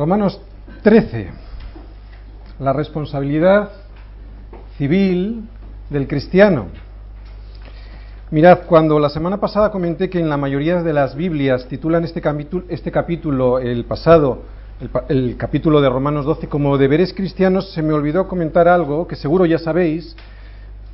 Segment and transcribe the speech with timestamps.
[0.00, 0.40] Romanos
[0.82, 1.28] 13.
[2.58, 3.68] La responsabilidad
[4.78, 5.42] civil
[5.90, 6.68] del cristiano.
[8.30, 12.22] Mirad, cuando la semana pasada comenté que en la mayoría de las Biblias titulan este
[12.22, 14.44] capítulo, este capítulo el pasado,
[14.80, 19.16] el, el, capítulo de Romanos 12, como deberes cristianos, se me olvidó comentar algo que
[19.16, 20.16] seguro ya sabéis,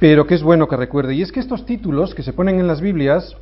[0.01, 1.15] pero que es bueno que recuerde.
[1.15, 3.37] Y es que estos títulos que se ponen en las Biblias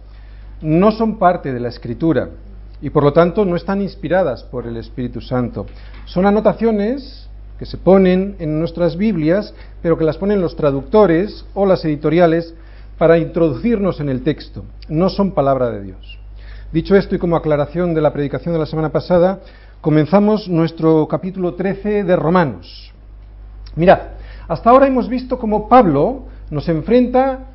[0.60, 2.28] no son parte de la escritura
[2.85, 5.65] y por lo tanto no están inspiradas por el Espíritu Santo.
[6.05, 11.65] Son anotaciones que se ponen en nuestras Biblias, pero que las ponen los traductores o
[11.65, 12.55] las editoriales
[12.98, 14.66] para introducirnos en el texto.
[14.91, 16.19] No son palabra de Dios.
[16.73, 19.41] Dicho esto y como aclaración de la predicación de la semana pasada,
[19.80, 22.92] comenzamos nuestro capítulo 13 de Romanos.
[23.77, 24.01] Mirad,
[24.47, 27.47] hasta ahora hemos visto cómo Pablo nos enfrenta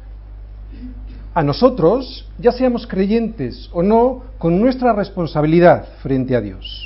[1.39, 6.85] a nosotros, ya seamos creyentes o no, con nuestra responsabilidad frente a Dios.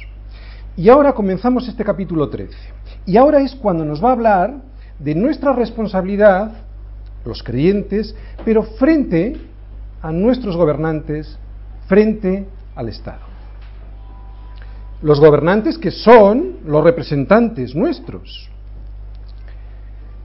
[0.78, 2.56] Y ahora comenzamos este capítulo 13.
[3.08, 4.54] Y ahora es cuando nos va a hablar
[5.00, 6.52] de nuestra responsabilidad,
[7.26, 9.42] los creyentes, pero frente
[10.04, 11.36] a nuestros gobernantes,
[11.88, 12.46] frente
[12.76, 13.26] al Estado.
[15.02, 18.52] Los gobernantes que son los representantes nuestros.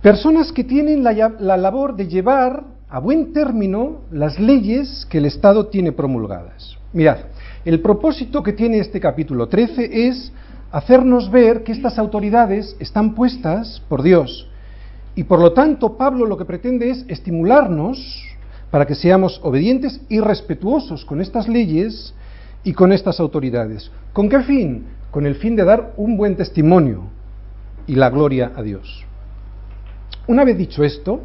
[0.03, 5.27] Personas que tienen la, la labor de llevar a buen término las leyes que el
[5.27, 6.78] Estado tiene promulgadas.
[6.92, 7.19] Mirad,
[7.64, 10.33] el propósito que tiene este capítulo 13 es
[10.70, 14.48] hacernos ver que estas autoridades están puestas por Dios.
[15.14, 18.25] Y por lo tanto, Pablo lo que pretende es estimularnos
[18.70, 22.14] para que seamos obedientes y respetuosos con estas leyes
[22.64, 23.91] y con estas autoridades.
[24.14, 24.86] ¿Con qué fin?
[25.11, 27.05] Con el fin de dar un buen testimonio
[27.86, 29.05] y la gloria a Dios.
[30.27, 31.23] Una vez dicho esto,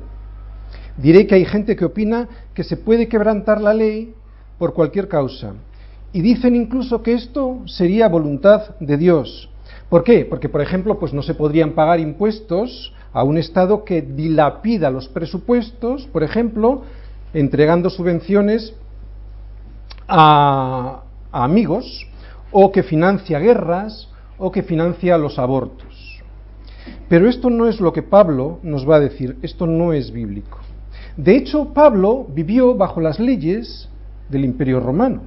[0.98, 4.14] diré que hay gente que opina que se puede quebrantar la ley
[4.58, 5.54] por cualquier causa.
[6.12, 9.50] Y dicen incluso que esto sería voluntad de Dios.
[9.90, 10.26] ¿Por qué?
[10.26, 15.08] Porque, por ejemplo, pues no se podrían pagar impuestos a un Estado que dilapida los
[15.08, 16.84] presupuestos, por ejemplo,
[17.34, 18.74] entregando subvenciones
[20.08, 22.08] a, a amigos,
[22.52, 26.22] o que financia guerras, o que financia los abortos.
[27.10, 30.60] Pero esto no es lo que Pablo nos va a decir, esto no es bíblico.
[31.18, 33.88] De hecho, Pablo vivió bajo las leyes
[34.30, 35.22] del imperio romano,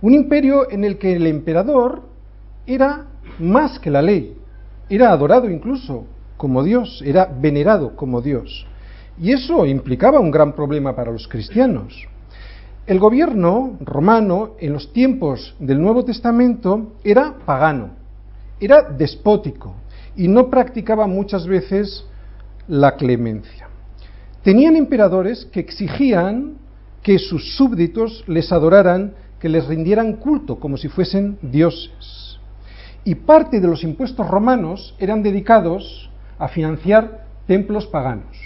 [0.00, 2.02] un imperio en el que el emperador
[2.66, 3.06] era
[3.38, 4.36] más que la ley,
[4.88, 6.04] era adorado incluso
[6.36, 8.66] como Dios, era venerado como Dios.
[9.20, 12.06] Y eso implicaba un gran problema para los cristianos.
[12.86, 17.90] El gobierno romano en los tiempos del Nuevo Testamento era pagano,
[18.60, 19.74] era despótico
[20.16, 22.04] y no practicaba muchas veces
[22.68, 23.63] la clemencia.
[24.44, 26.58] Tenían emperadores que exigían
[27.02, 32.38] que sus súbditos les adoraran, que les rindieran culto como si fuesen dioses.
[33.04, 38.36] Y parte de los impuestos romanos eran dedicados a financiar templos paganos.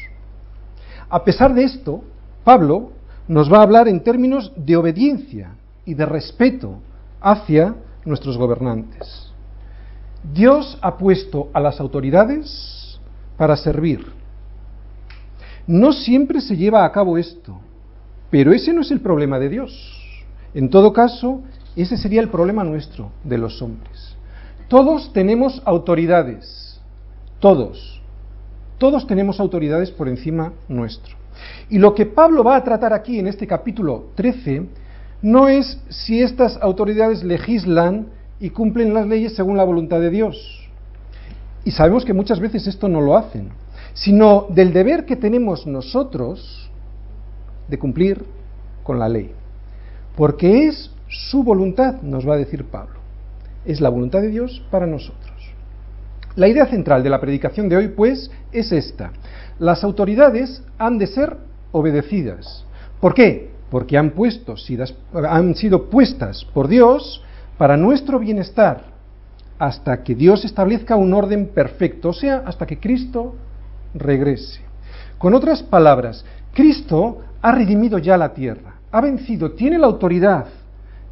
[1.11, 2.05] A pesar de esto,
[2.45, 2.93] Pablo
[3.27, 6.79] nos va a hablar en términos de obediencia y de respeto
[7.21, 9.33] hacia nuestros gobernantes.
[10.33, 13.01] Dios ha puesto a las autoridades
[13.37, 14.18] para servir
[15.69, 17.61] no siempre se lleva a cabo esto,
[18.31, 20.03] pero ese no es el problema de Dios.
[20.55, 21.43] En todo caso,
[21.77, 24.17] ese sería el problema nuestro, de los hombres.
[24.69, 26.81] Todos tenemos autoridades,
[27.39, 28.01] todos,
[28.79, 31.17] todos tenemos autoridades por encima nuestro.
[31.69, 34.67] Y lo que Pablo va a tratar aquí en este capítulo 13
[35.21, 38.07] no es si estas autoridades legislan
[38.41, 40.67] y cumplen las leyes según la voluntad de Dios.
[41.65, 43.51] Y sabemos que muchas veces esto no lo hacen
[44.01, 46.71] sino del deber que tenemos nosotros
[47.69, 48.25] de cumplir
[48.83, 49.33] con la ley.
[50.17, 52.99] Porque es su voluntad, nos va a decir Pablo.
[53.65, 55.33] Es la voluntad de Dios para nosotros.
[56.37, 59.13] La idea central de la predicación de hoy, pues, es esta.
[59.59, 61.37] Las autoridades han de ser
[61.73, 62.65] obedecidas.
[63.01, 63.51] ¿Por qué?
[63.71, 64.55] Porque han, puesto,
[65.29, 67.23] han sido puestas por Dios
[67.59, 68.85] para nuestro bienestar,
[69.59, 73.35] hasta que Dios establezca un orden perfecto, o sea, hasta que Cristo
[73.95, 74.61] regrese.
[75.19, 76.25] Con otras palabras,
[76.55, 80.47] Cristo ha redimido ya la tierra, ha vencido, tiene la autoridad,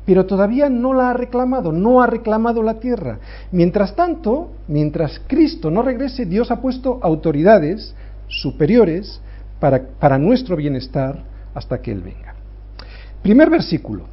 [0.05, 3.19] pero todavía no la ha reclamado, no ha reclamado la tierra.
[3.51, 7.95] Mientras tanto, mientras Cristo no regrese, Dios ha puesto autoridades
[8.29, 9.21] superiores
[9.59, 11.25] para, para nuestro bienestar
[11.55, 12.35] hasta que Él venga.
[13.23, 14.05] Primer versículo.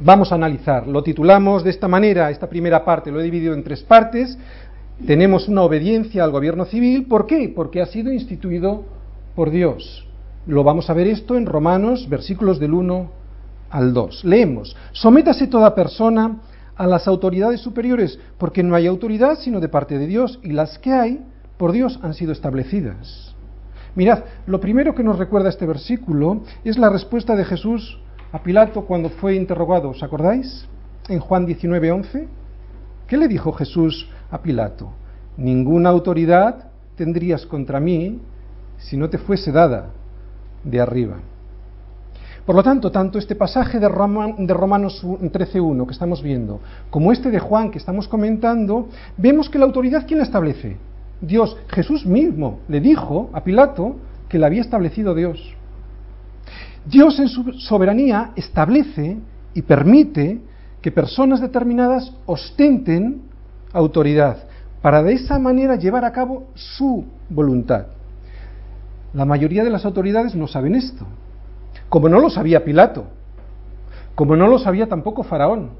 [0.00, 0.86] Vamos a analizar.
[0.86, 4.36] Lo titulamos de esta manera, esta primera parte, lo he dividido en tres partes
[5.06, 7.06] tenemos una obediencia al gobierno civil.
[7.06, 7.52] ¿Por qué?
[7.54, 8.84] Porque ha sido instituido
[9.34, 10.06] por Dios.
[10.46, 13.10] Lo vamos a ver esto en Romanos, versículos del 1
[13.70, 14.24] al 2.
[14.24, 16.40] Leemos, sométase toda persona
[16.76, 20.78] a las autoridades superiores, porque no hay autoridad sino de parte de Dios, y las
[20.78, 21.20] que hay
[21.56, 23.34] por Dios han sido establecidas.
[23.94, 27.98] Mirad, lo primero que nos recuerda este versículo es la respuesta de Jesús
[28.32, 30.66] a Pilato cuando fue interrogado, ¿os acordáis?
[31.08, 32.26] En Juan 19:11,
[33.12, 34.90] ¿qué le dijo Jesús a Pilato?
[35.36, 38.18] Ninguna autoridad tendrías contra mí
[38.78, 39.90] si no te fuese dada
[40.64, 41.16] de arriba.
[42.46, 47.30] Por lo tanto, tanto este pasaje de, de Romanos 13.1 que estamos viendo, como este
[47.30, 48.88] de Juan que estamos comentando,
[49.18, 50.78] vemos que la autoridad, ¿quién la establece?
[51.20, 51.54] Dios.
[51.68, 55.38] Jesús mismo le dijo a Pilato que la había establecido Dios.
[56.86, 59.18] Dios en su soberanía establece
[59.52, 60.40] y permite
[60.82, 63.22] que personas determinadas ostenten
[63.72, 64.38] autoridad
[64.82, 67.86] para de esa manera llevar a cabo su voluntad.
[69.14, 71.06] La mayoría de las autoridades no saben esto,
[71.88, 73.04] como no lo sabía Pilato,
[74.14, 75.70] como no lo sabía tampoco Faraón,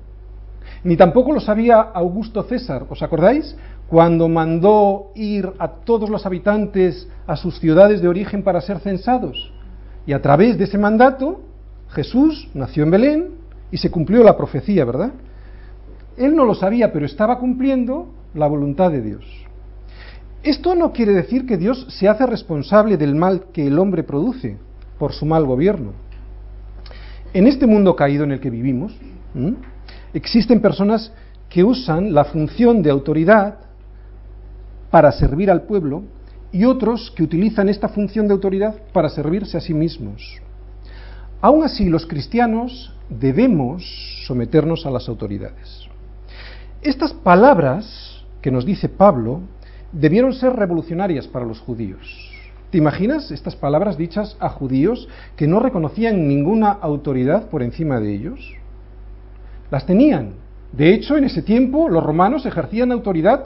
[0.84, 3.56] ni tampoco lo sabía Augusto César, ¿os acordáis?
[3.88, 9.52] Cuando mandó ir a todos los habitantes a sus ciudades de origen para ser censados.
[10.06, 11.40] Y a través de ese mandato,
[11.90, 13.41] Jesús nació en Belén
[13.72, 15.12] y se cumplió la profecía, ¿verdad?
[16.16, 19.24] Él no lo sabía, pero estaba cumpliendo la voluntad de Dios.
[20.42, 24.58] Esto no quiere decir que Dios se hace responsable del mal que el hombre produce
[24.98, 25.92] por su mal gobierno.
[27.32, 28.94] En este mundo caído en el que vivimos,
[30.12, 31.12] existen personas
[31.48, 33.56] que usan la función de autoridad
[34.90, 36.02] para servir al pueblo
[36.50, 40.42] y otros que utilizan esta función de autoridad para servirse a sí mismos.
[41.40, 43.84] Aún así, los cristianos debemos
[44.26, 45.88] someternos a las autoridades.
[46.82, 49.40] Estas palabras que nos dice Pablo
[49.92, 52.30] debieron ser revolucionarias para los judíos.
[52.70, 58.14] ¿Te imaginas estas palabras dichas a judíos que no reconocían ninguna autoridad por encima de
[58.14, 58.54] ellos?
[59.70, 60.34] Las tenían.
[60.72, 63.44] De hecho, en ese tiempo los romanos ejercían autoridad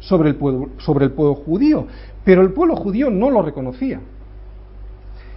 [0.00, 1.86] sobre el pueblo, sobre el pueblo judío,
[2.24, 4.00] pero el pueblo judío no lo reconocía.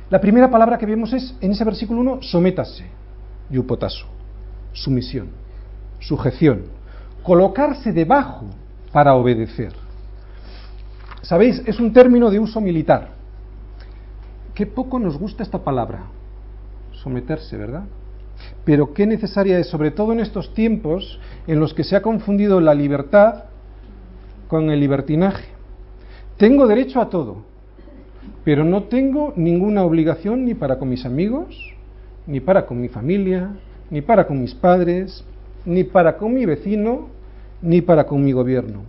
[0.10, 2.86] La primera palabra que vemos es, en ese versículo 1, sométase,
[3.50, 4.06] yupotaso,
[4.74, 5.30] sumisión,
[6.00, 6.64] sujeción,
[7.24, 8.46] colocarse debajo
[8.92, 9.74] para obedecer.
[11.22, 13.10] Sabéis, es un término de uso militar.
[14.54, 16.04] Qué poco nos gusta esta palabra,
[16.94, 17.84] someterse, ¿verdad?
[18.64, 22.62] Pero qué necesaria es, sobre todo en estos tiempos en los que se ha confundido
[22.62, 23.46] la libertad
[24.48, 25.46] con el libertinaje.
[26.38, 27.44] Tengo derecho a todo,
[28.44, 31.75] pero no tengo ninguna obligación ni para con mis amigos,
[32.28, 33.52] ni para con mi familia,
[33.90, 35.24] ni para con mis padres,
[35.66, 37.10] ni para con mi vecino,
[37.62, 38.84] ni para con mi gobierno.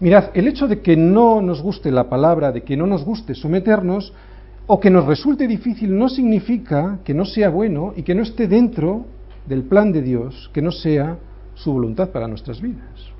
[0.00, 3.34] Mirad, el hecho de que no nos guste la palabra, de que no nos guste
[3.34, 4.12] someternos,
[4.66, 8.48] o que nos resulte difícil, no significa que no sea bueno y que no esté
[8.48, 9.04] dentro
[9.46, 11.18] del plan de Dios, que no sea
[11.54, 13.14] su voluntad para nuestras vidas.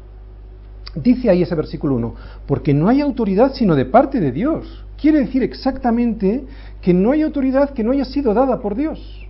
[0.95, 2.15] Dice ahí ese versículo 1,
[2.47, 4.85] porque no hay autoridad sino de parte de Dios.
[4.97, 6.45] Quiere decir exactamente
[6.81, 9.24] que no hay autoridad que no haya sido dada por Dios.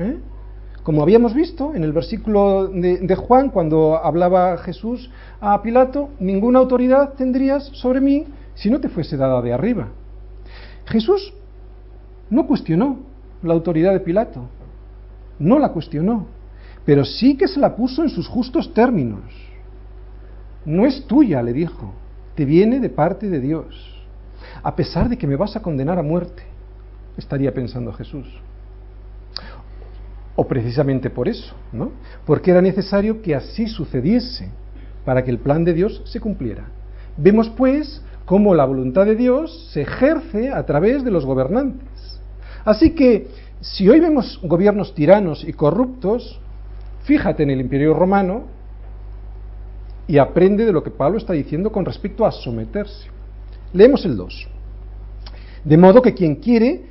[0.00, 0.18] ¿Eh?
[0.82, 5.10] Como habíamos visto en el versículo de, Juan, cuando hablaba Jesús
[5.40, 9.88] a Pilato, ninguna autoridad tendrías sobre mí si no te fuese dada de arriba.
[10.86, 11.34] Jesús
[12.30, 13.00] no cuestionó
[13.42, 14.46] la autoridad de Pilato,
[15.38, 16.26] no la cuestionó,
[16.86, 19.20] pero sí que se la puso en sus justos términos.
[20.64, 21.92] No es tuya, le dijo,
[22.34, 24.02] te viene de parte de Dios,
[24.62, 26.42] a pesar de que me vas a condenar a muerte,
[27.18, 28.26] estaría pensando Jesús.
[30.40, 31.92] O precisamente por eso, ¿no?
[32.24, 34.48] Porque era necesario que así sucediese
[35.04, 36.64] para que el plan de Dios se cumpliera.
[37.18, 42.22] Vemos pues cómo la voluntad de Dios se ejerce a través de los gobernantes.
[42.64, 43.26] Así que
[43.60, 46.40] si hoy vemos gobiernos tiranos y corruptos,
[47.02, 48.44] fíjate en el imperio romano
[50.08, 53.10] y aprende de lo que Pablo está diciendo con respecto a someterse.
[53.74, 54.48] Leemos el 2.
[55.64, 56.86] De modo que quien quiere,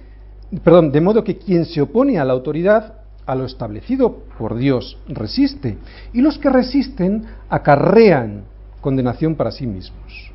[0.63, 2.98] perdón, de modo que quien se opone a la autoridad
[3.29, 5.77] a lo establecido por Dios resiste,
[6.13, 8.45] y los que resisten acarrean
[8.81, 10.31] condenación para sí mismos.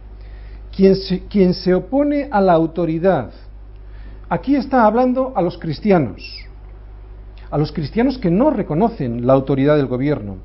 [0.75, 3.33] Quien se, quien se opone a la autoridad,
[4.29, 6.47] aquí está hablando a los cristianos,
[7.51, 10.37] a los cristianos que no reconocen la autoridad del gobierno.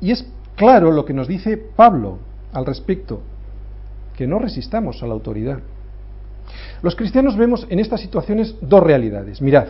[0.00, 0.24] Y es
[0.54, 2.18] claro lo que nos dice Pablo
[2.52, 3.22] al respecto,
[4.16, 5.58] que no resistamos a la autoridad.
[6.80, 9.42] Los cristianos vemos en estas situaciones dos realidades.
[9.42, 9.66] Mirad,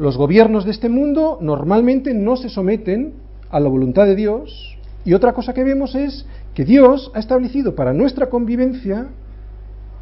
[0.00, 3.12] los gobiernos de este mundo normalmente no se someten
[3.50, 7.74] a la voluntad de Dios y otra cosa que vemos es que Dios ha establecido
[7.74, 9.08] para nuestra convivencia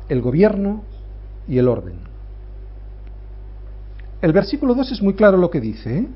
[0.09, 0.83] el gobierno
[1.49, 1.97] y el orden.
[4.23, 5.99] El versículo 2 es muy claro lo que dice.
[5.99, 6.07] ¿eh?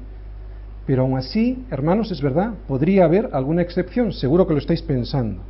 [0.86, 5.42] Pero aún así, hermanos, es verdad, podría haber alguna excepción, seguro que lo estáis pensando.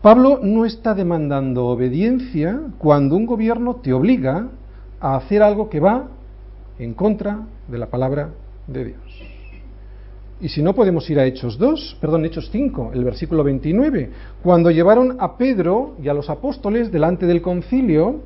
[0.00, 4.48] Pablo no está demandando obediencia cuando un gobierno te obliga
[5.00, 6.08] a hacer algo que va
[6.80, 8.30] en contra de la palabra
[8.66, 9.22] de Dios.
[10.40, 14.10] Y si no, podemos ir a Hechos 2, perdón, Hechos 5, el versículo 29,
[14.42, 18.20] cuando llevaron a Pedro y a los apóstoles delante del concilio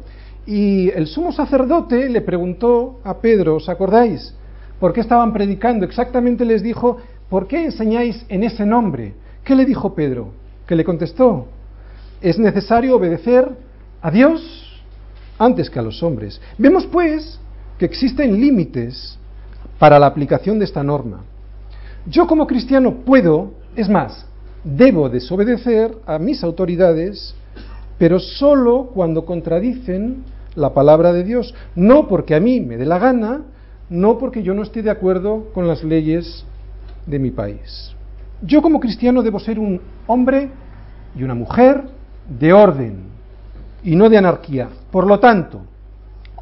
[0.47, 4.33] y el sumo sacerdote le preguntó a Pedro, ¿os acordáis?
[4.79, 5.85] ¿Por qué estaban predicando?
[5.85, 9.15] Exactamente les dijo, ¿por qué enseñáis en ese nombre?
[9.43, 10.29] ¿Qué le dijo Pedro?
[10.69, 11.49] Que le contestó,
[12.21, 13.51] es necesario obedecer
[14.01, 14.85] a Dios
[15.39, 16.41] antes que a los hombres.
[16.59, 17.41] Vemos pues
[17.79, 19.19] que existen límites
[19.79, 21.25] para la aplicación de esta norma.
[22.07, 24.27] Yo como cristiano puedo, es más,
[24.63, 27.35] debo desobedecer a mis autoridades,
[27.99, 32.99] pero solo cuando contradicen la palabra de Dios, no porque a mí me dé la
[32.99, 33.43] gana,
[33.91, 36.45] no porque yo no esté de acuerdo con las leyes
[37.07, 37.95] de mi país.
[38.43, 40.51] Yo como cristiano debo ser un hombre
[41.17, 41.85] y una mujer
[42.29, 43.05] de orden
[43.83, 44.69] y no de anarquía.
[44.91, 45.63] Por lo tanto,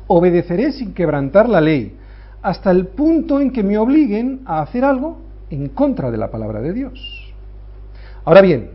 [0.06, 1.96] obedeceré sin quebrantar la ley
[2.42, 5.18] hasta el punto en que me obliguen a hacer algo
[5.50, 7.32] en contra de la palabra de Dios.
[8.24, 8.70] Ahora bien,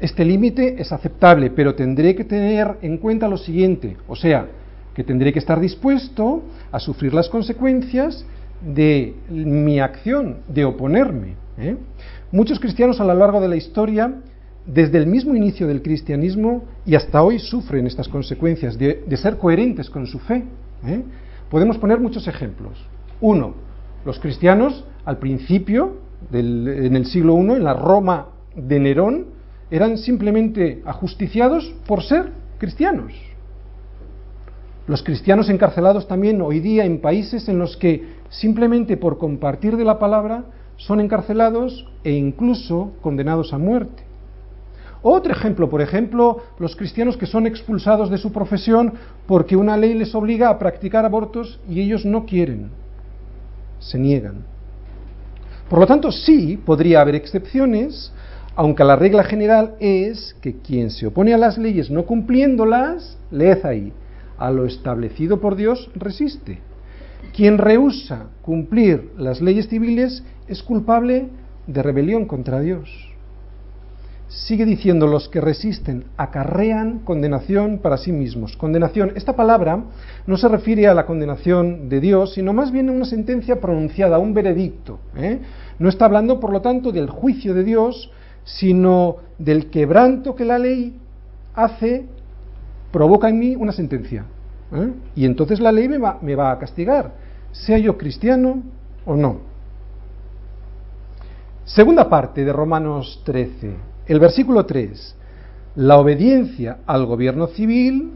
[0.00, 4.46] este límite es aceptable, pero tendré que tener en cuenta lo siguiente, o sea,
[4.94, 8.24] que tendré que estar dispuesto a sufrir las consecuencias
[8.60, 11.34] de mi acción, de oponerme.
[11.58, 11.76] ¿eh?
[12.30, 14.12] Muchos cristianos a lo largo de la historia,
[14.66, 19.90] desde el mismo inicio del cristianismo y hasta hoy, sufren estas consecuencias de, ser coherentes
[19.90, 20.44] con su fe.
[20.86, 21.02] ¿eh?
[21.50, 22.78] Podemos poner muchos ejemplos.
[23.20, 23.54] Uno,
[24.04, 25.96] los cristianos al principio,
[26.32, 29.26] en el siglo I, en la Roma de Nerón,
[29.70, 33.12] eran simplemente ajusticiados por ser cristianos.
[34.86, 39.84] Los cristianos encarcelados también hoy día en países en los que simplemente por compartir de
[39.84, 40.44] la palabra
[40.76, 44.11] son encarcelados e incluso condenados a muerte.
[45.02, 48.94] Otro ejemplo, por ejemplo, los cristianos que son expulsados de su profesión
[49.26, 52.70] porque una ley les obliga a practicar abortos y ellos no quieren,
[53.80, 54.44] se niegan.
[55.68, 58.12] Por lo tanto, sí podría haber excepciones,
[58.54, 63.64] aunque la regla general es que quien se opone a las leyes no cumpliéndolas, leed
[63.64, 63.92] ahí,
[64.38, 66.60] a lo establecido por Dios resiste.
[67.34, 71.28] Quien rehúsa cumplir las leyes civiles es culpable
[71.66, 73.11] de rebelión contra Dios.
[74.32, 78.56] Sigue diciendo, los que resisten acarrean condenación para sí mismos.
[78.56, 79.84] Condenación, esta palabra
[80.26, 84.18] no se refiere a la condenación de Dios, sino más bien a una sentencia pronunciada,
[84.18, 85.00] un veredicto.
[85.16, 85.38] ¿eh?
[85.78, 88.10] No está hablando, por lo tanto, del juicio de Dios,
[88.44, 90.98] sino del quebranto que la ley
[91.54, 92.06] hace,
[92.90, 94.24] provoca en mí una sentencia.
[94.72, 94.92] ¿eh?
[95.14, 97.12] Y entonces la ley me va, me va a castigar,
[97.52, 98.62] sea yo cristiano
[99.04, 99.40] o no.
[101.66, 105.16] Segunda parte de Romanos 13 el versículo 3,
[105.76, 108.12] la obediencia al gobierno civil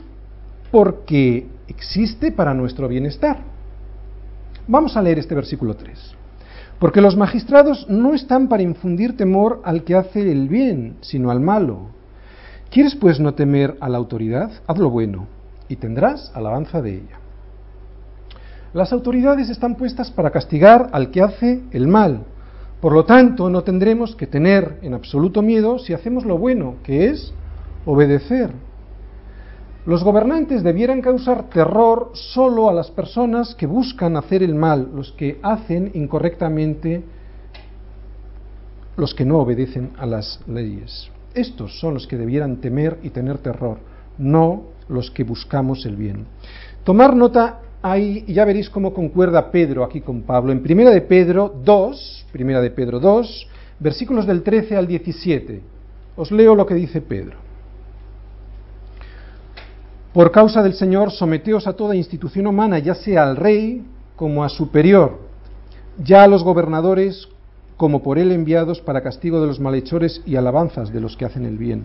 [0.70, 3.38] porque existe para nuestro bienestar.
[4.66, 6.14] Vamos a leer este versículo 3.
[6.78, 11.40] Porque los magistrados no están para infundir temor al que hace el bien, sino al
[11.40, 11.88] malo.
[12.70, 14.50] ¿Quieres pues no temer a la autoridad?
[14.66, 15.26] Haz lo bueno
[15.68, 17.20] y tendrás alabanza de ella.
[18.74, 22.24] Las autoridades están puestas para castigar al que hace el mal,
[22.80, 27.06] por lo tanto, no tendremos que tener en absoluto miedo si hacemos lo bueno, que
[27.08, 27.32] es
[27.84, 28.52] obedecer.
[29.86, 35.12] Los gobernantes debieran causar terror solo a las personas que buscan hacer el mal, los
[35.12, 37.04] que hacen incorrectamente,
[38.96, 41.08] los que no obedecen a las leyes.
[41.34, 43.78] Estos son los que debieran temer y tener terror,
[44.18, 46.26] no los que buscamos el bien.
[46.82, 50.52] Tomar nota ahí ya veréis cómo concuerda Pedro aquí con Pablo.
[50.52, 55.62] En Primera de Pedro 2, Primera de Pedro 2, versículos del 13 al 17.
[56.16, 57.36] Os leo lo que dice Pedro.
[60.12, 63.84] Por causa del Señor, someteos a toda institución humana, ya sea al rey
[64.16, 65.18] como a superior,
[66.02, 67.28] ya a los gobernadores
[67.76, 71.44] como por él enviados para castigo de los malhechores y alabanzas de los que hacen
[71.44, 71.84] el bien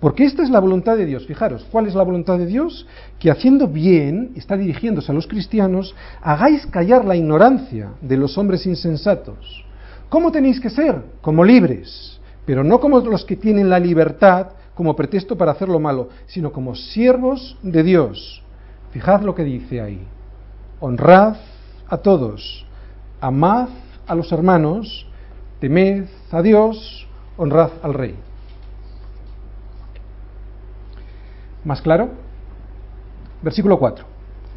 [0.00, 1.26] porque esta es la voluntad de Dios.
[1.26, 2.86] Fijaros, ¿cuál es la voluntad de Dios?
[3.18, 8.64] Que haciendo bien, está dirigiéndose a los cristianos, hagáis callar la ignorancia de los hombres
[8.66, 9.64] insensatos.
[10.08, 11.02] ¿Cómo tenéis que ser?
[11.20, 15.80] Como libres, pero no como los que tienen la libertad como pretexto para hacer lo
[15.80, 18.42] malo, sino como siervos de Dios.
[18.92, 20.06] Fijad lo que dice ahí.
[20.78, 21.34] Honrad
[21.88, 22.64] a todos,
[23.20, 23.68] amad
[24.06, 25.06] a los hermanos,
[25.58, 28.27] temed a Dios, honrad al rey.
[31.68, 32.08] ¿Más claro?
[33.42, 34.06] Versículo 4.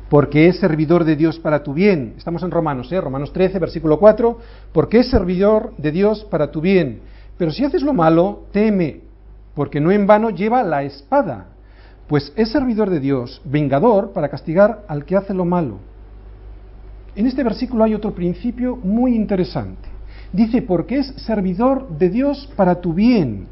[0.08, 2.15] porque es servidor de Dios para tu bien.
[2.18, 3.00] Estamos en Romanos, ¿eh?
[3.00, 4.39] Romanos 13, versículo 4,
[4.74, 7.00] porque es servidor de Dios para tu bien.
[7.38, 9.01] Pero si haces lo malo, teme,
[9.56, 11.48] porque no en vano lleva la espada,
[12.08, 15.77] pues es servidor de Dios, vengador para castigar al que hace lo malo.
[17.15, 19.88] En este versículo hay otro principio muy interesante.
[20.34, 23.48] Dice, porque es servidor de Dios para tu bien.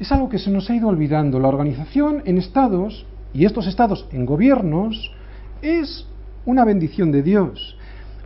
[0.00, 1.38] Es algo que se nos ha ido olvidando.
[1.38, 3.04] La organización en estados
[3.34, 5.12] y estos estados en gobiernos
[5.60, 6.06] es
[6.46, 7.76] una bendición de Dios.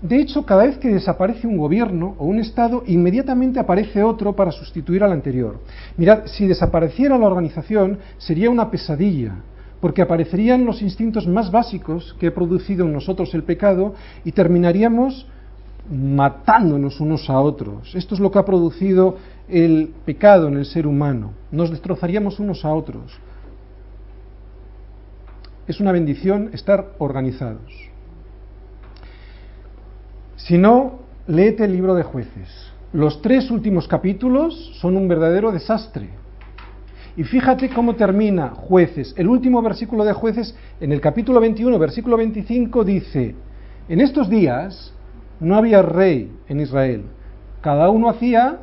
[0.00, 4.52] De hecho, cada vez que desaparece un gobierno o un estado, inmediatamente aparece otro para
[4.52, 5.58] sustituir al anterior.
[5.96, 9.34] Mirad, si desapareciera la organización, sería una pesadilla,
[9.80, 15.26] porque aparecerían los instintos más básicos que ha producido en nosotros el pecado y terminaríamos
[15.90, 17.94] matándonos unos a otros.
[17.94, 19.16] Esto es lo que ha producido
[19.48, 21.32] el pecado en el ser humano.
[21.50, 23.18] Nos destrozaríamos unos a otros
[25.66, 27.72] es una bendición estar organizados.
[30.36, 32.72] Si no, léete el libro de jueces.
[32.92, 36.10] Los tres últimos capítulos son un verdadero desastre.
[37.16, 39.14] Y fíjate cómo termina jueces.
[39.16, 43.34] El último versículo de jueces, en el capítulo 21, versículo 25, dice,
[43.88, 44.92] en estos días
[45.40, 47.04] no había rey en Israel.
[47.62, 48.60] Cada uno hacía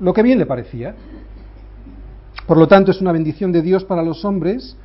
[0.00, 0.94] lo que bien le parecía.
[2.46, 4.76] Por lo tanto, es una bendición de Dios para los hombres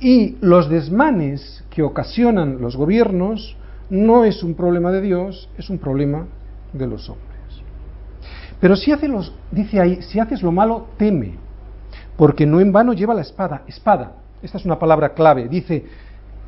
[0.00, 3.56] y los desmanes que ocasionan los gobiernos
[3.90, 6.26] no es un problema de Dios, es un problema
[6.72, 7.28] de los hombres.
[8.60, 11.34] Pero si hace los, dice ahí, si haces lo malo, teme,
[12.16, 13.62] porque no en vano lleva la espada.
[13.66, 15.48] Espada, esta es una palabra clave.
[15.48, 15.84] Dice,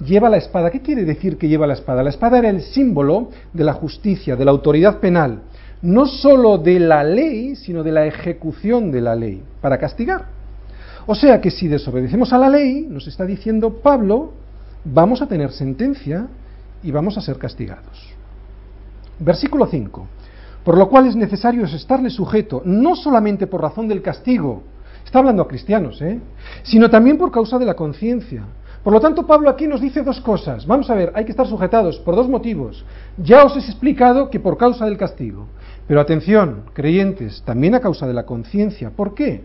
[0.04, 0.70] lleva la espada.
[0.70, 2.02] ¿Qué quiere decir que lleva la espada?
[2.02, 5.42] La espada era el símbolo de la justicia, de la autoridad penal,
[5.82, 10.26] no sólo de la ley, sino de la ejecución de la ley, para castigar.
[11.06, 14.32] O sea que si desobedecemos a la ley, nos está diciendo Pablo,
[14.84, 16.28] vamos a tener sentencia
[16.82, 18.14] y vamos a ser castigados.
[19.18, 20.06] Versículo 5.
[20.64, 24.62] Por lo cual es necesario estarle sujeto, no solamente por razón del castigo,
[25.04, 26.20] está hablando a cristianos, ¿eh?
[26.62, 28.44] sino también por causa de la conciencia.
[28.82, 30.66] Por lo tanto, Pablo aquí nos dice dos cosas.
[30.66, 32.84] Vamos a ver, hay que estar sujetados por dos motivos.
[33.18, 35.48] Ya os he explicado que por causa del castigo.
[35.90, 38.90] Pero atención, creyentes, también a causa de la conciencia.
[38.90, 39.40] ¿Por qué?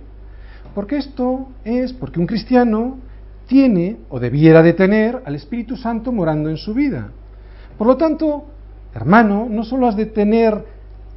[0.75, 2.99] Porque esto es porque un cristiano
[3.47, 7.09] tiene o debiera de tener al Espíritu Santo morando en su vida.
[7.79, 8.45] Por lo tanto,
[8.93, 10.63] hermano, no solo has de tener,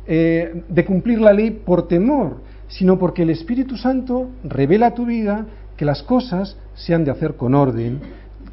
[0.06, 2.38] eh, de cumplir la ley por temor,
[2.68, 5.44] sino porque el Espíritu Santo revela a tu vida
[5.76, 8.00] que las cosas se han de hacer con orden,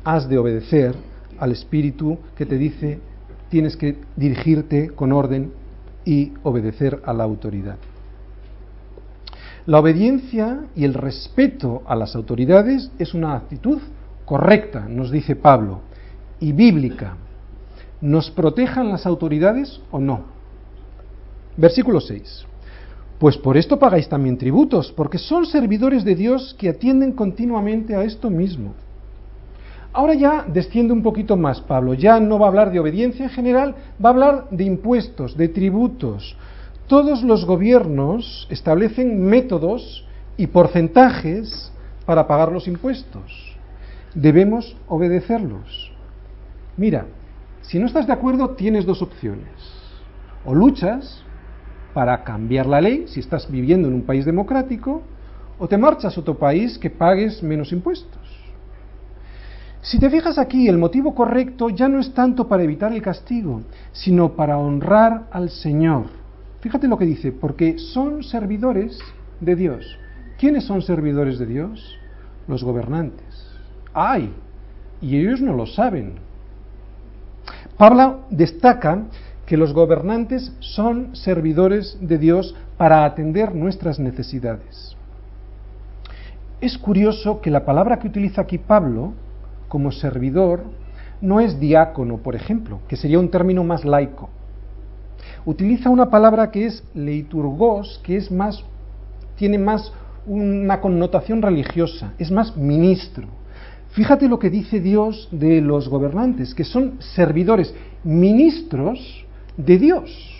[0.03, 0.93] has de obedecer
[1.39, 2.99] al Espíritu que te dice
[3.47, 5.53] tienes que dirigirte con orden
[6.05, 7.77] y obedecer a la autoridad.
[9.65, 13.79] La obediencia y el respeto a las autoridades es una actitud
[14.23, 15.81] correcta, nos dice Pablo,
[16.39, 17.17] y bíblica.
[17.99, 20.25] ¿Nos protejan las autoridades o no?
[21.57, 22.45] Versículo 6.
[23.17, 28.03] Pues por esto pagáis también tributos, porque son servidores de Dios que atienden continuamente a
[28.03, 28.73] esto mismo.
[29.95, 33.31] Ahora ya desciende un poquito más Pablo, ya no va a hablar de obediencia en
[33.31, 36.35] general, va a hablar de impuestos, de tributos,
[36.87, 40.05] todos los gobiernos establecen métodos
[40.35, 41.71] y porcentajes
[42.05, 43.55] para pagar los impuestos.
[44.13, 45.93] Debemos obedecerlos.
[46.75, 47.05] Mira,
[47.61, 49.47] si no estás de acuerdo, tienes dos opciones.
[50.43, 51.23] O luchas
[51.93, 55.03] para cambiar la ley, si estás viviendo en un país democrático,
[55.57, 58.24] o te marchas a otro país que pagues menos impuestos.
[59.85, 63.61] Si te fijas aquí, el motivo correcto ya no es tanto para evitar el castigo,
[63.93, 66.25] sino para honrar al Señor
[66.65, 68.97] Fíjate lo que dice, porque son servidores
[69.39, 69.99] de Dios.
[70.39, 71.99] ¿Quiénes son servidores de Dios?
[72.47, 73.45] Los gobernantes.
[73.93, 74.33] ¡Ay!
[74.99, 76.15] Y ellos no lo saben.
[77.77, 79.03] Pablo destaca
[79.45, 84.97] que los gobernantes son servidores de Dios para atender nuestras necesidades.
[86.61, 89.13] Es curioso que la palabra que utiliza aquí Pablo
[89.75, 90.63] como servidor
[91.19, 94.29] no es diácono, por ejemplo, que sería un término más laico
[95.45, 98.63] utiliza una palabra que es leiturgos, que es más,
[99.35, 99.91] tiene más
[100.25, 103.27] una connotación religiosa, es más ministro.
[103.91, 110.31] Fíjate lo que dice Dios de los gobernantes, que son servidores, ministros de Dios.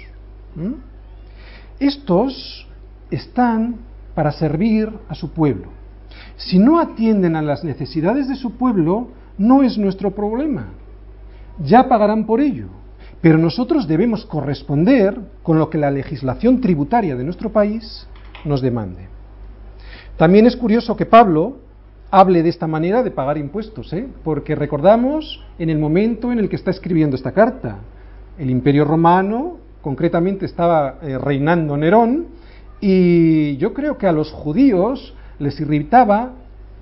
[1.80, 2.68] Estos
[3.12, 3.76] están
[4.14, 5.70] para servir a su pueblo.
[6.38, 10.68] Si no atienden a las necesidades de su pueblo, no es nuestro problema.
[11.64, 12.68] Ya pagarán por ello.
[13.22, 18.08] Pero nosotros debemos corresponder con lo que la legislación tributaria de nuestro país
[18.44, 19.08] nos demande.
[20.18, 21.58] También es curioso que Pablo
[22.12, 24.08] hable de esta manera de pagar impuestos, ¿eh?
[24.24, 27.80] porque recordamos en el momento en el que está escribiendo esta carta,
[28.38, 32.28] el imperio romano concretamente estaba eh, reinando Nerón
[32.80, 36.34] y yo creo que a los judíos les irritaba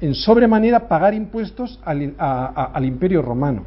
[0.03, 3.63] en sobremanera pagar impuestos al, imperio romano.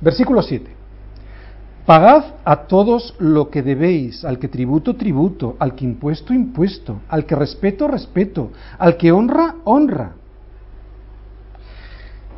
[0.00, 0.70] Versículo 7.
[1.84, 7.26] Pagad a todos lo que debéis, al que tributo, tributo, al que impuesto, impuesto, al
[7.26, 10.12] que respeto, respeto, al que honra, honra.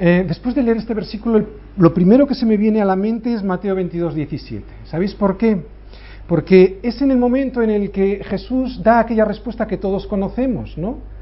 [0.01, 3.33] Eh, después de leer este versículo, lo primero que se me viene a la mente
[3.33, 4.67] es Mateo 22, 17.
[4.87, 5.65] ¿Sabéis por qué?
[6.27, 10.77] Porque es en el momento en el que Jesús da aquella respuesta que todos conocemos,
[10.77, 11.13] ¿no?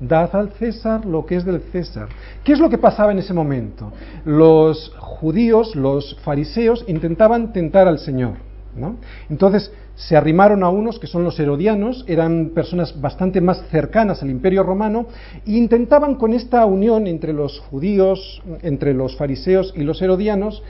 [0.00, 2.08] Dad al César lo que es del César.
[2.42, 3.92] ¿Qué es lo que pasaba en ese momento?
[4.24, 8.34] Los judíos, los fariseos, intentaban tentar al Señor.
[8.74, 8.96] ¿no?
[9.28, 14.30] Entonces se arrimaron a unos que son los herodianos, eran personas bastante más cercanas al
[14.30, 15.06] imperio romano,
[15.46, 20.62] e intentaban con esta unión entre los judíos, entre los fariseos y los herodianos,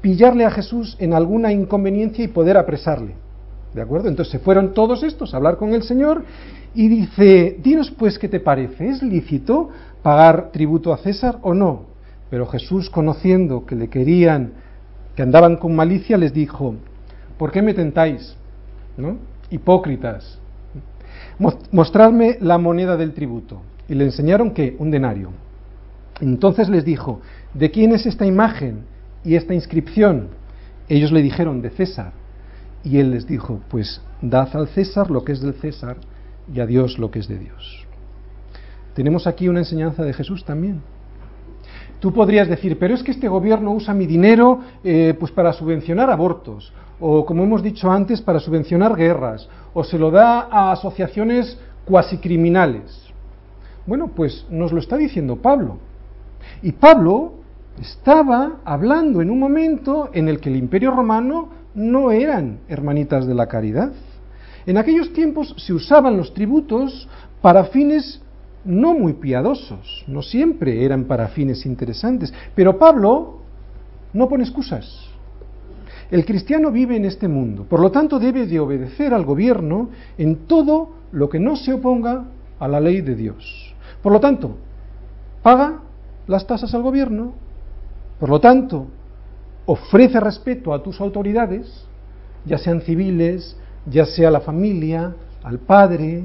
[0.00, 3.14] pillarle a Jesús en alguna inconveniencia y poder apresarle.
[3.74, 4.08] ¿De acuerdo?
[4.08, 6.24] Entonces se fueron todos estos a hablar con el Señor
[6.74, 9.70] y dice, dinos pues qué te parece, ¿es lícito
[10.02, 11.84] pagar tributo a César o no?
[12.30, 14.52] Pero Jesús, conociendo que le querían,
[15.14, 16.74] que andaban con malicia, les dijo,
[17.38, 18.36] ¿por qué me tentáis?
[18.96, 19.18] ¿No?
[19.50, 20.38] Hipócritas.
[21.70, 23.62] Mostradme la moneda del tributo.
[23.88, 25.30] Y le enseñaron que un denario.
[26.20, 27.20] Entonces les dijo,
[27.54, 28.84] ¿de quién es esta imagen
[29.24, 30.28] y esta inscripción?
[30.88, 32.12] Ellos le dijeron, de César.
[32.86, 35.96] Y él les dijo, pues dad al César lo que es del César
[36.54, 37.84] y a Dios lo que es de Dios.
[38.94, 40.80] Tenemos aquí una enseñanza de Jesús también.
[41.98, 46.10] Tú podrías decir, pero es que este gobierno usa mi dinero eh, pues para subvencionar
[46.10, 51.58] abortos, o como hemos dicho antes, para subvencionar guerras, o se lo da a asociaciones
[51.84, 53.02] cuasi criminales.
[53.84, 55.78] Bueno, pues nos lo está diciendo Pablo.
[56.62, 57.32] Y Pablo
[57.80, 63.34] estaba hablando en un momento en el que el imperio romano no eran hermanitas de
[63.34, 63.92] la caridad.
[64.66, 67.08] En aquellos tiempos se usaban los tributos
[67.40, 68.20] para fines
[68.64, 73.38] no muy piadosos, no siempre eran para fines interesantes, pero Pablo
[74.12, 75.06] no pone excusas.
[76.10, 80.46] El cristiano vive en este mundo, por lo tanto debe de obedecer al gobierno en
[80.46, 82.24] todo lo que no se oponga
[82.58, 83.74] a la ley de Dios.
[84.02, 84.56] Por lo tanto,
[85.42, 85.80] paga
[86.26, 87.34] las tasas al gobierno,
[88.18, 88.86] por lo tanto,
[89.66, 91.84] ofrece respeto a tus autoridades,
[92.44, 96.24] ya sean civiles, ya sea la familia, al Padre.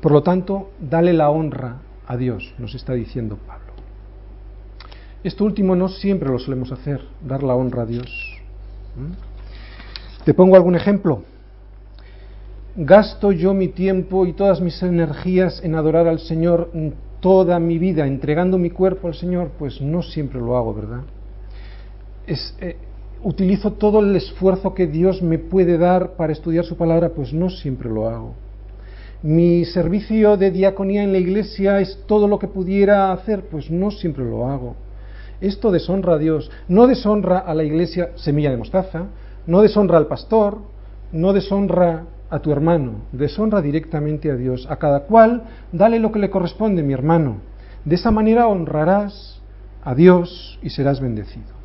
[0.00, 3.72] Por lo tanto, dale la honra a Dios, nos está diciendo Pablo.
[5.22, 8.10] Esto último no siempre lo solemos hacer, dar la honra a Dios.
[8.96, 10.24] ¿Mm?
[10.24, 11.22] Te pongo algún ejemplo.
[12.76, 16.70] ¿Gasto yo mi tiempo y todas mis energías en adorar al Señor
[17.20, 19.52] toda mi vida, entregando mi cuerpo al Señor?
[19.58, 21.02] Pues no siempre lo hago, ¿verdad?
[22.26, 22.76] Eh,
[23.22, 27.50] utilizo todo el esfuerzo que Dios me puede dar para estudiar su palabra, pues no
[27.50, 28.34] siempre lo hago.
[29.22, 33.90] Mi servicio de diaconía en la iglesia es todo lo que pudiera hacer, pues no
[33.90, 34.76] siempre lo hago.
[35.40, 39.06] Esto deshonra a Dios, no deshonra a la iglesia semilla de mostaza,
[39.46, 40.58] no deshonra al pastor,
[41.12, 44.66] no deshonra a tu hermano, deshonra directamente a Dios.
[44.68, 47.38] A cada cual dale lo que le corresponde, mi hermano.
[47.84, 49.40] De esa manera honrarás
[49.82, 51.63] a Dios y serás bendecido.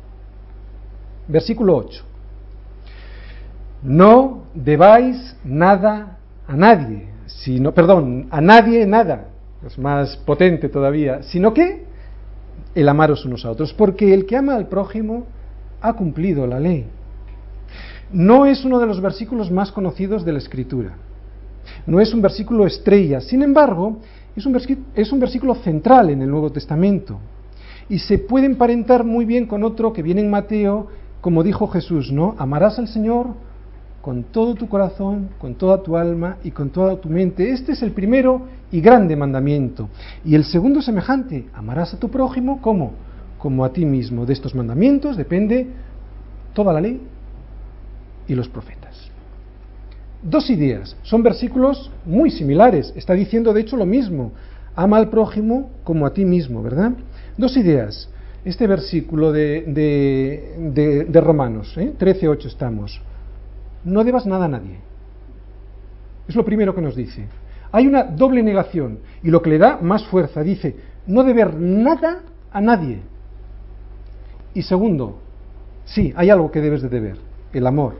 [1.30, 2.04] Versículo 8.
[3.82, 9.28] No debáis nada a nadie, sino, perdón, a nadie nada,
[9.64, 11.84] es más potente todavía, sino que
[12.74, 15.26] el amaros unos a otros, porque el que ama al prójimo
[15.80, 16.86] ha cumplido la ley.
[18.12, 20.96] No es uno de los versículos más conocidos de la Escritura,
[21.86, 23.98] no es un versículo estrella, sin embargo,
[24.36, 24.56] es un,
[24.94, 27.18] es un versículo central en el Nuevo Testamento
[27.88, 30.88] y se puede emparentar muy bien con otro que viene en Mateo
[31.20, 32.34] como dijo Jesús, ¿no?
[32.38, 33.28] Amarás al Señor
[34.00, 37.50] con todo tu corazón, con toda tu alma y con toda tu mente.
[37.50, 39.88] Este es el primero y grande mandamiento.
[40.24, 42.92] Y el segundo semejante, amarás a tu prójimo como
[43.40, 44.26] como a ti mismo.
[44.26, 45.66] De estos mandamientos depende
[46.52, 47.00] toda la ley
[48.28, 49.10] y los profetas.
[50.22, 54.32] Dos ideas, son versículos muy similares, está diciendo de hecho lo mismo,
[54.76, 56.92] ama al prójimo como a ti mismo, ¿verdad?
[57.38, 58.10] Dos ideas
[58.44, 59.64] este versículo de,
[61.08, 61.92] de, Romanos, ¿eh?
[61.98, 63.00] 13.8 estamos,
[63.84, 64.78] no debas nada a nadie.
[66.28, 67.26] Es lo primero que nos dice.
[67.72, 70.76] Hay una doble negación y lo que le da más fuerza, dice,
[71.06, 72.22] no deber nada
[72.52, 73.00] a nadie.
[74.54, 75.18] Y segundo,
[75.84, 77.16] sí, hay algo que debes de deber,
[77.52, 77.94] el amor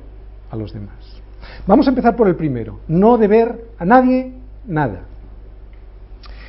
[0.50, 1.20] a los demás.
[1.66, 4.32] Vamos a empezar por el primero, no deber a nadie
[4.66, 5.02] nada.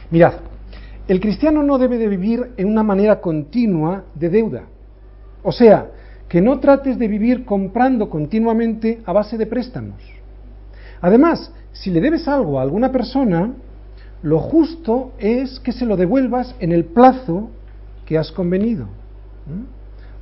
[0.10, 0.34] Mirad,
[1.12, 4.64] el cristiano no debe de vivir en una manera continua de deuda.
[5.44, 5.92] O sea,
[6.30, 10.02] que no trates de vivir comprando continuamente a base de préstamos.
[11.02, 13.52] Además, si le debes algo a alguna persona,
[14.24, 17.50] lo justo es que se lo devuelvas en el plazo
[18.06, 18.88] que has convenido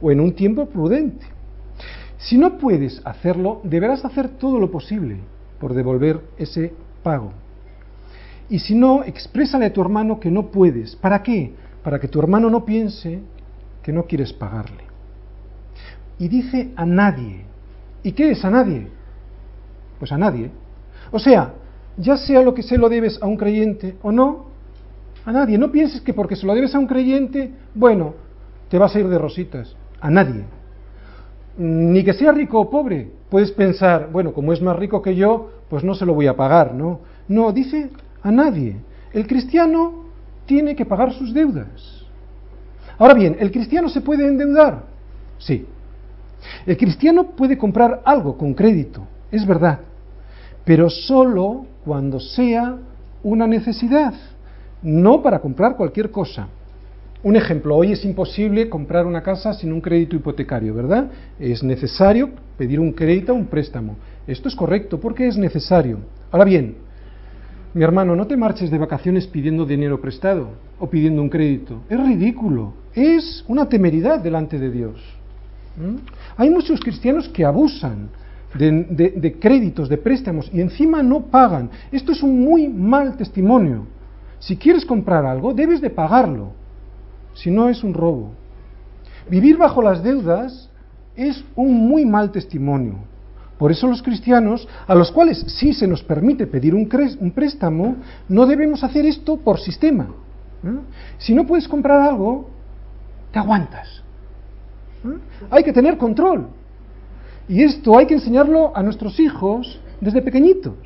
[0.01, 1.27] o en un tiempo prudente.
[2.17, 5.17] Si no puedes hacerlo, deberás hacer todo lo posible
[5.59, 6.73] por devolver ese
[7.03, 7.31] pago.
[8.49, 10.95] Y si no, exprésale a tu hermano que no puedes.
[10.95, 11.53] ¿Para qué?
[11.83, 13.19] Para que tu hermano no piense
[13.83, 14.83] que no quieres pagarle.
[16.17, 17.45] Y dice a nadie.
[18.03, 18.87] ¿Y qué es a nadie?
[19.99, 20.49] Pues a nadie.
[21.11, 21.53] O sea,
[21.97, 24.47] ya sea lo que se lo debes a un creyente o no,
[25.25, 25.57] a nadie.
[25.57, 28.15] No pienses que porque se lo debes a un creyente, bueno,
[28.69, 29.75] te vas a ir de rositas.
[30.01, 30.43] A nadie.
[31.57, 33.11] Ni que sea rico o pobre.
[33.29, 36.35] Puedes pensar, bueno, como es más rico que yo, pues no se lo voy a
[36.35, 37.01] pagar, ¿no?
[37.27, 38.75] No, dice a nadie.
[39.13, 40.05] El cristiano
[40.45, 42.05] tiene que pagar sus deudas.
[42.97, 44.83] Ahora bien, ¿el cristiano se puede endeudar?
[45.37, 45.65] Sí.
[46.65, 49.79] El cristiano puede comprar algo con crédito, es verdad,
[50.65, 52.77] pero solo cuando sea
[53.23, 54.13] una necesidad,
[54.81, 56.47] no para comprar cualquier cosa.
[57.21, 61.07] Un ejemplo, hoy es imposible comprar una casa sin un crédito hipotecario, ¿verdad?
[61.37, 63.97] Es necesario pedir un crédito, un préstamo.
[64.25, 65.99] Esto es correcto porque es necesario.
[66.31, 66.75] Ahora bien,
[67.73, 71.81] mi hermano, no te marches de vacaciones pidiendo dinero prestado o pidiendo un crédito.
[71.89, 74.99] Es ridículo, es una temeridad delante de Dios.
[75.77, 75.97] ¿Mm?
[76.37, 78.09] Hay muchos cristianos que abusan
[78.55, 81.69] de, de, créditos, de préstamos y encima no pagan.
[81.91, 83.85] Esto es un muy mal testimonio.
[84.39, 86.53] Si quieres comprar algo, debes de pagarlo.
[87.33, 88.31] Si no, es un robo.
[89.29, 90.69] Vivir bajo las deudas
[91.15, 93.08] es un muy mal testimonio.
[93.59, 96.87] Por eso los cristianos, a los cuales sí se nos permite pedir un,
[97.35, 97.97] préstamo,
[98.29, 100.07] no debemos hacer esto por sistema.
[101.17, 102.49] Si no puedes comprar algo,
[103.33, 104.01] te aguantas.
[105.51, 106.47] Hay que tener control.
[107.49, 110.77] Y esto hay que enseñarlo a nuestros hijos desde pequeñitos.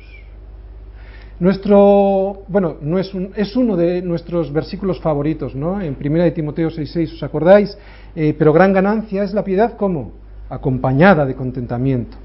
[1.38, 5.80] Nuestro, bueno, no es, un, es uno de nuestros versículos favoritos, ¿no?
[5.80, 7.78] En 1 de Timoteo 6:6, ¿os acordáis?
[8.16, 10.12] Eh, pero gran ganancia es la piedad como
[10.48, 12.16] acompañada de contentamiento.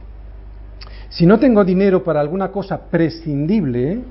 [1.09, 4.01] Si no tengo dinero para alguna cosa prescindible,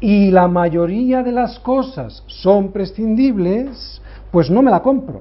[0.00, 5.20] y la mayoría de las cosas son prescindibles, pues no me la compro.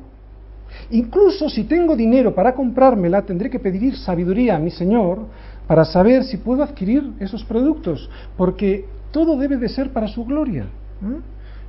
[0.91, 5.26] Incluso si tengo dinero para comprármela, tendré que pedir sabiduría a mi Señor
[5.67, 10.63] para saber si puedo adquirir esos productos, porque todo debe de ser para su gloria.
[10.63, 11.19] ¿eh?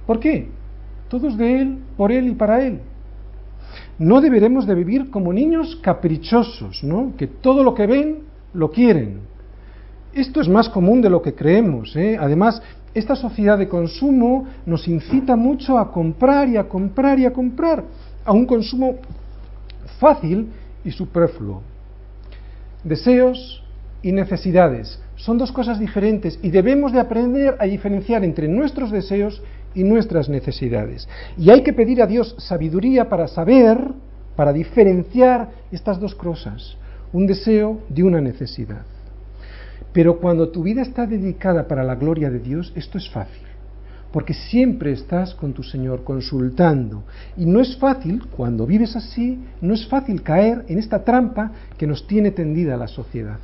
[0.06, 0.48] ¿Por qué?
[1.08, 2.80] Todo es de Él, por Él y para Él.
[3.98, 7.12] No deberemos de vivir como niños caprichosos, ¿no?
[7.16, 8.18] Que todo lo que ven
[8.54, 9.29] lo quieren.
[10.12, 11.94] Esto es más común de lo que creemos.
[11.96, 12.16] ¿eh?
[12.20, 12.60] Además,
[12.94, 17.84] esta sociedad de consumo nos incita mucho a comprar y a comprar y a comprar,
[18.24, 18.96] a un consumo
[20.00, 20.48] fácil
[20.84, 21.62] y superfluo.
[22.82, 23.62] Deseos
[24.02, 29.42] y necesidades son dos cosas diferentes y debemos de aprender a diferenciar entre nuestros deseos
[29.74, 31.08] y nuestras necesidades.
[31.38, 33.78] Y hay que pedir a Dios sabiduría para saber,
[34.34, 36.76] para diferenciar estas dos cosas,
[37.12, 38.84] un deseo de una necesidad.
[39.92, 43.42] Pero cuando tu vida está dedicada para la gloria de Dios, esto es fácil,
[44.12, 47.02] porque siempre estás con tu Señor consultando.
[47.36, 51.86] Y no es fácil, cuando vives así, no es fácil caer en esta trampa que
[51.86, 53.38] nos tiene tendida la sociedad.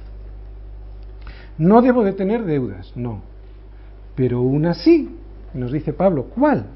[1.59, 3.23] No debo de tener deudas, no.
[4.15, 5.11] Pero una sí,
[5.55, 6.27] nos dice Pablo.
[6.35, 6.67] ¿Cuál?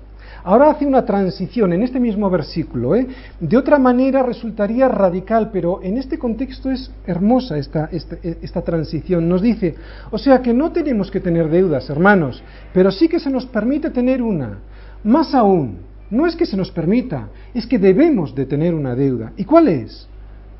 [0.42, 2.94] Ahora hace una transición en este mismo versículo.
[2.94, 3.06] ¿eh?
[3.38, 9.28] De otra manera resultaría radical, pero en este contexto es hermosa esta, esta, esta, transición.
[9.28, 9.74] Nos dice,
[10.10, 13.90] o sea que no tenemos que tener deudas, hermanos, pero sí que se nos permite
[13.90, 14.58] tener una.
[15.04, 15.78] Más aún,
[16.10, 19.32] no es que se nos permita, es que debemos de tener una deuda.
[19.36, 20.08] ¿Y cuál es?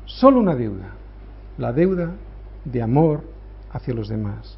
[0.05, 0.95] Solo una deuda.
[1.57, 2.11] La deuda
[2.65, 3.21] de amor
[3.71, 4.57] hacia los demás.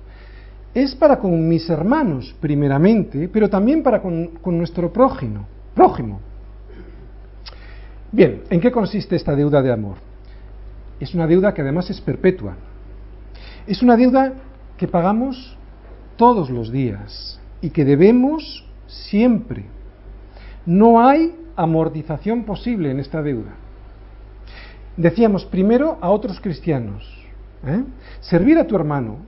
[0.74, 6.20] Es para con mis hermanos, primeramente, pero también para con, nuestro prójimo, prójimo.
[8.12, 9.98] Bien, ¿en qué consiste esta deuda de amor?
[11.00, 12.56] Es una deuda que además es perpetua.
[13.68, 14.34] Es una deuda
[14.78, 15.56] que pagamos
[16.16, 19.66] todos los días y que debemos siempre.
[20.66, 23.54] No hay amortización posible en esta deuda.
[24.98, 27.24] Decíamos primero a otros cristianos,
[27.66, 27.84] ¿Eh?
[28.20, 29.20] Servir a tu hermano,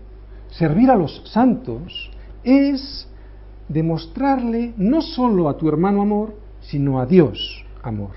[0.57, 2.11] servir a los santos,
[2.43, 3.07] es
[3.67, 8.11] demostrarle no solo a tu hermano amor, sino a Dios amor.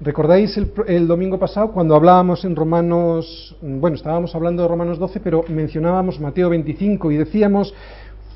[0.00, 5.20] ¿Recordáis el, el, domingo pasado cuando hablábamos en Romanos, bueno, estábamos hablando de Romanos 12,
[5.20, 7.72] pero mencionábamos Mateo 25 y decíamos,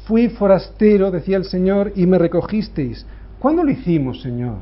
[0.06, 3.04] Fui forastero, decía el Señor, y me recogisteis.
[3.40, 4.58] ¿Cuándo lo hicimos, Señor?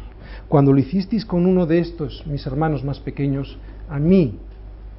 [0.49, 3.59] Cuando lo hicisteis con uno de estos, mis hermanos más pequeños,
[3.91, 4.39] a mí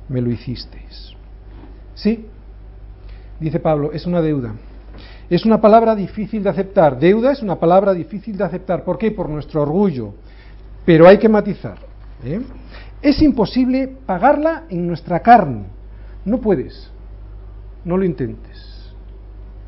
[0.07, 1.13] me lo hicisteis.
[1.95, 2.27] Sí,
[3.39, 4.53] dice Pablo, es una deuda.
[5.29, 6.99] Es una palabra difícil de aceptar.
[6.99, 8.83] Deuda es una palabra difícil de aceptar.
[8.83, 9.11] ¿Por qué?
[9.11, 10.13] Por nuestro orgullo.
[10.85, 11.77] Pero hay que matizar.
[12.23, 12.41] ¿eh?
[13.01, 15.63] Es imposible pagarla en nuestra carne.
[16.25, 16.91] No puedes.
[17.83, 18.93] No lo intentes.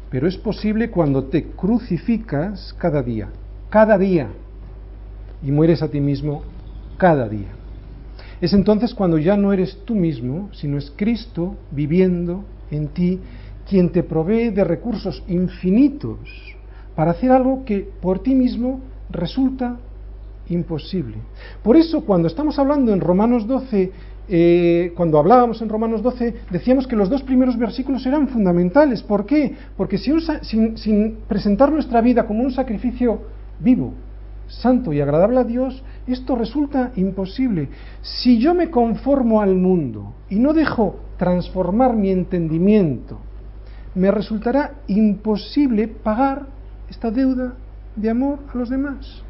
[0.09, 3.29] Pero es posible cuando te crucificas cada día.
[3.69, 4.27] Cada día.
[5.43, 6.43] Y mueres a ti mismo
[6.97, 7.49] cada día.
[8.39, 13.19] Es entonces cuando ya no eres tú mismo, sino es Cristo viviendo en ti
[13.67, 16.19] quien te provee de recursos infinitos
[16.95, 19.77] para hacer algo que por ti mismo resulta
[20.49, 21.17] imposible.
[21.63, 23.91] Por eso cuando estamos hablando en Romanos 12,
[24.29, 29.03] eh, cuando hablábamos en Romanos 12, decíamos que los dos primeros versículos eran fundamentales.
[29.03, 29.53] ¿Por qué?
[29.75, 33.21] Porque si sin, sin presentar nuestra vida como un sacrificio
[33.59, 33.93] vivo,
[34.47, 37.69] santo y agradable a Dios, esto resulta imposible.
[38.01, 43.19] Si yo me conformo al mundo y no dejo transformar mi entendimiento,
[43.97, 46.45] me resultará imposible pagar
[46.87, 47.55] esta deuda
[47.95, 49.23] de amor a los demás.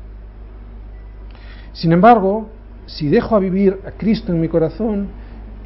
[1.72, 2.50] Sin embargo,
[2.86, 5.08] si dejo a vivir a Cristo en mi corazón,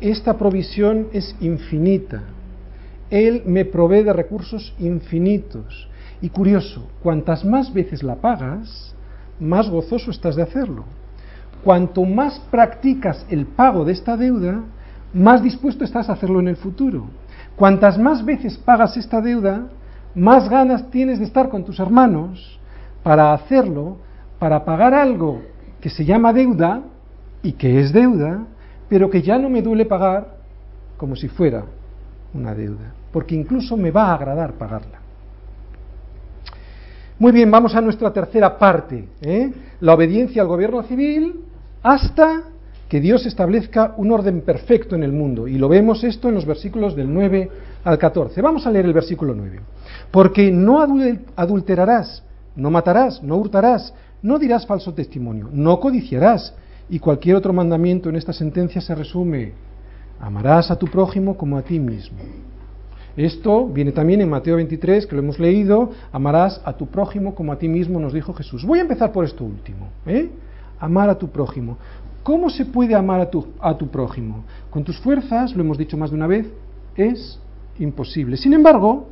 [0.01, 2.21] esta provisión es infinita.
[3.09, 5.89] Él me provee de recursos infinitos.
[6.21, 8.93] Y curioso, cuantas más veces la pagas,
[9.39, 10.85] más gozoso estás de hacerlo.
[11.63, 14.61] Cuanto más practicas el pago de esta deuda,
[15.13, 17.07] más dispuesto estás a hacerlo en el futuro.
[17.55, 19.67] Cuantas más veces pagas esta deuda,
[20.15, 22.59] más ganas tienes de estar con tus hermanos
[23.03, 23.97] para hacerlo,
[24.39, 25.41] para pagar algo
[25.79, 26.81] que se llama deuda
[27.43, 28.45] y que es deuda,
[28.89, 30.35] pero que ya no me duele pagar
[30.97, 31.63] como si fuera
[32.33, 34.99] una deuda, porque incluso me va a agradar pagarla.
[37.17, 39.53] Muy bien, vamos a nuestra tercera parte, ¿eh?
[39.79, 41.45] la obediencia al gobierno civil
[41.83, 42.43] hasta
[42.91, 45.47] que Dios establezca un orden perfecto en el mundo.
[45.47, 47.49] Y lo vemos esto en los versículos del 9
[47.86, 48.41] al 14.
[48.41, 49.62] Vamos a leer el versículo 9.
[50.12, 50.86] Porque no
[51.38, 52.21] adulterarás,
[52.54, 56.54] no matarás, no hurtarás, no dirás falso testimonio, no codiciarás.
[56.89, 59.54] Y cualquier otro mandamiento en esta sentencia se resume,
[60.19, 62.17] amarás a tu prójimo como a ti mismo.
[63.15, 67.54] Esto viene también en Mateo 23, que lo hemos leído, amarás a tu prójimo como
[67.54, 68.65] a ti mismo, nos dijo Jesús.
[68.65, 70.30] Voy a empezar por esto último, ¿eh?
[70.82, 71.77] amar a tu prójimo.
[72.23, 73.29] ¿Cómo se puede amar a
[73.77, 74.43] tu, prójimo?
[74.69, 76.51] Con tus fuerzas, lo hemos dicho más de una vez,
[76.95, 77.39] es
[77.79, 78.38] imposible.
[78.38, 79.07] Sin embargo,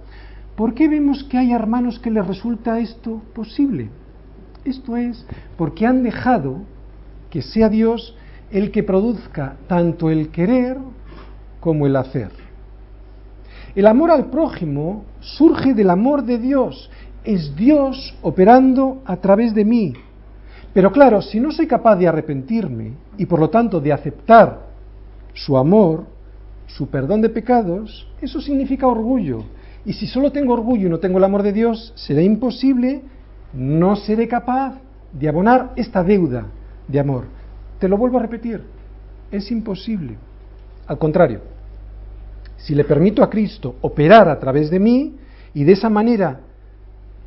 [0.56, 3.89] ¿por qué vemos que hay hermanos que les resulta esto posible?
[4.63, 5.26] Esto es
[5.58, 6.62] porque han dejado
[7.32, 8.15] que sea Dios
[8.52, 10.78] el que produzca tanto el querer
[11.60, 12.32] como el hacer.
[13.76, 16.89] El amor al prójimo surge del amor de Dios.
[17.24, 19.93] Es Dios operando a través de mí,
[20.74, 24.68] pero claro, si no soy capaz de arrepentirme y por lo tanto de aceptar
[25.34, 26.06] su amor,
[26.68, 29.44] su perdón de pecados, eso significa orgullo.
[29.86, 33.02] Y si solo tengo orgullo y no tengo el amor de Dios, será imposible,
[33.54, 34.76] no seré capaz
[35.12, 36.46] de abonar esta deuda
[36.88, 37.26] de amor.
[37.80, 38.62] Te lo vuelvo a repetir,
[39.32, 40.18] es imposible.
[40.86, 41.42] Al contrario,
[42.58, 45.16] si le permito a Cristo operar a través de mí
[45.54, 46.42] y de esa manera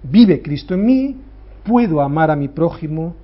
[0.02, 1.16] vive Cristo en mí,
[1.64, 3.14] puedo amar a mi prójimo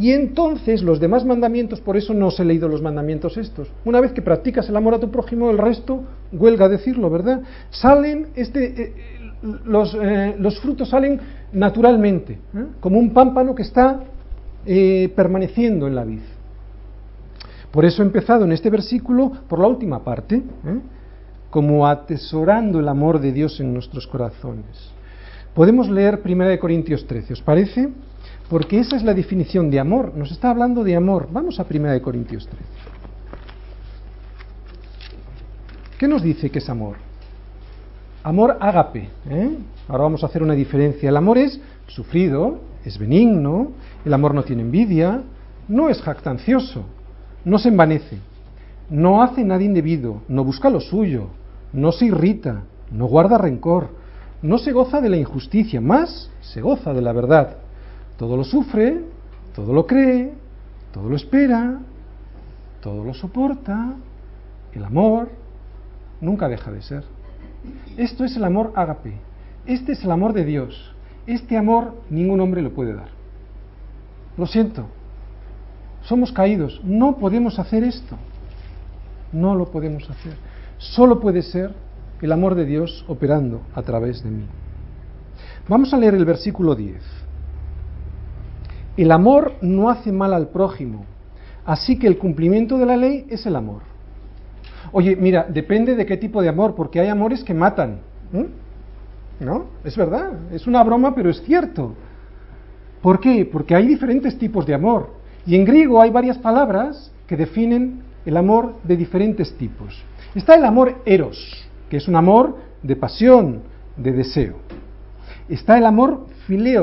[0.00, 3.68] y entonces los demás mandamientos, por eso no os he leído los mandamientos estos.
[3.84, 7.42] Una vez que practicas el amor a tu prójimo, el resto, huelga decirlo, ¿verdad?
[7.68, 11.20] Salen, este, eh, eh, los, eh, los, frutos salen
[11.52, 12.38] naturalmente,
[12.80, 14.00] como un pámpano que está
[15.14, 16.20] permaneciendo en la vid.
[17.70, 20.42] Por eso he empezado en este versículo por la última parte,
[21.50, 24.92] como atesorando el amor de Dios en nuestros corazones.
[25.52, 27.90] Podemos leer 1 Corintios 13, ¿os parece?
[28.50, 30.12] Porque esa es la definición de amor.
[30.16, 31.28] Nos está hablando de amor.
[31.30, 32.64] Vamos a 1 Corintios 13.
[35.96, 36.96] ¿Qué nos dice que es amor?
[38.24, 39.08] Amor ágape.
[39.30, 39.56] ¿eh?
[39.86, 41.08] Ahora vamos a hacer una diferencia.
[41.08, 43.70] El amor es sufrido, es benigno,
[44.04, 45.22] el amor no tiene envidia,
[45.68, 46.84] no es jactancioso,
[47.44, 48.18] no se envanece,
[48.88, 51.28] no hace nada indebido, no busca lo suyo,
[51.72, 53.90] no se irrita, no guarda rencor,
[54.42, 57.59] no se goza de la injusticia, más se goza de la verdad
[58.20, 59.00] todo lo sufre,
[59.54, 60.34] todo lo cree,
[60.92, 61.80] todo lo espera,
[62.82, 63.94] todo lo soporta.
[64.74, 65.30] El amor
[66.20, 67.04] nunca deja de ser.
[67.96, 69.14] Esto es el amor ágape.
[69.64, 70.94] Este es el amor de Dios.
[71.26, 73.08] Este amor ningún hombre lo puede dar.
[74.36, 74.84] Lo siento.
[76.02, 76.78] Somos caídos.
[76.84, 78.18] No podemos hacer esto.
[79.32, 80.34] No lo podemos hacer.
[80.76, 81.72] Solo puede ser
[82.20, 84.44] el amor de Dios operando a través de mí.
[85.66, 87.19] Vamos a leer el versículo 10.
[88.96, 91.04] El amor no hace mal al prójimo,
[91.64, 93.82] así que el cumplimiento de la ley es el amor.
[94.92, 98.00] Oye, mira, depende de qué tipo de amor, porque hay amores que matan.
[99.40, 99.66] ¿No?
[99.84, 101.94] Es verdad, es una broma, pero es cierto.
[103.00, 103.48] ¿Por qué?
[103.50, 105.14] Porque hay diferentes tipos de amor.
[105.46, 110.02] Y en griego hay varias palabras que definen el amor de diferentes tipos.
[110.34, 113.62] Está el amor eros, que es un amor de pasión,
[113.96, 114.56] de deseo.
[115.48, 116.26] Está el amor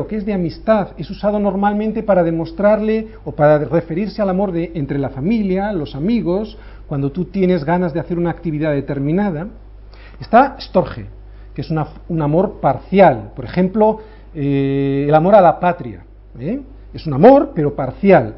[0.08, 4.72] que es de amistad, es usado normalmente para demostrarle o para referirse al amor de,
[4.76, 6.58] entre la familia, los amigos,
[6.88, 9.48] cuando tú tienes ganas de hacer una actividad determinada.
[10.22, 11.08] Está storge,
[11.54, 11.70] que es
[12.08, 14.00] un amor parcial, por ejemplo,
[14.34, 16.06] eh, el amor a la patria.
[16.40, 16.62] ¿eh?
[16.94, 18.36] Es un amor, pero parcial.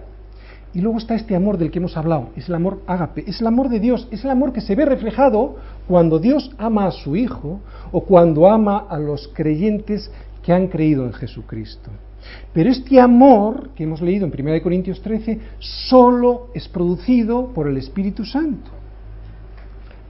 [0.73, 3.47] Y luego está este amor del que hemos hablado, es el amor ágape, es el
[3.47, 5.55] amor de Dios, es el amor que se ve reflejado
[5.87, 7.59] cuando Dios ama a su Hijo
[7.91, 10.11] o cuando ama a los creyentes
[10.43, 11.91] que han creído en Jesucristo.
[12.53, 17.77] Pero este amor que hemos leído en 1 Corintios 13 solo es producido por el
[17.77, 18.71] Espíritu Santo.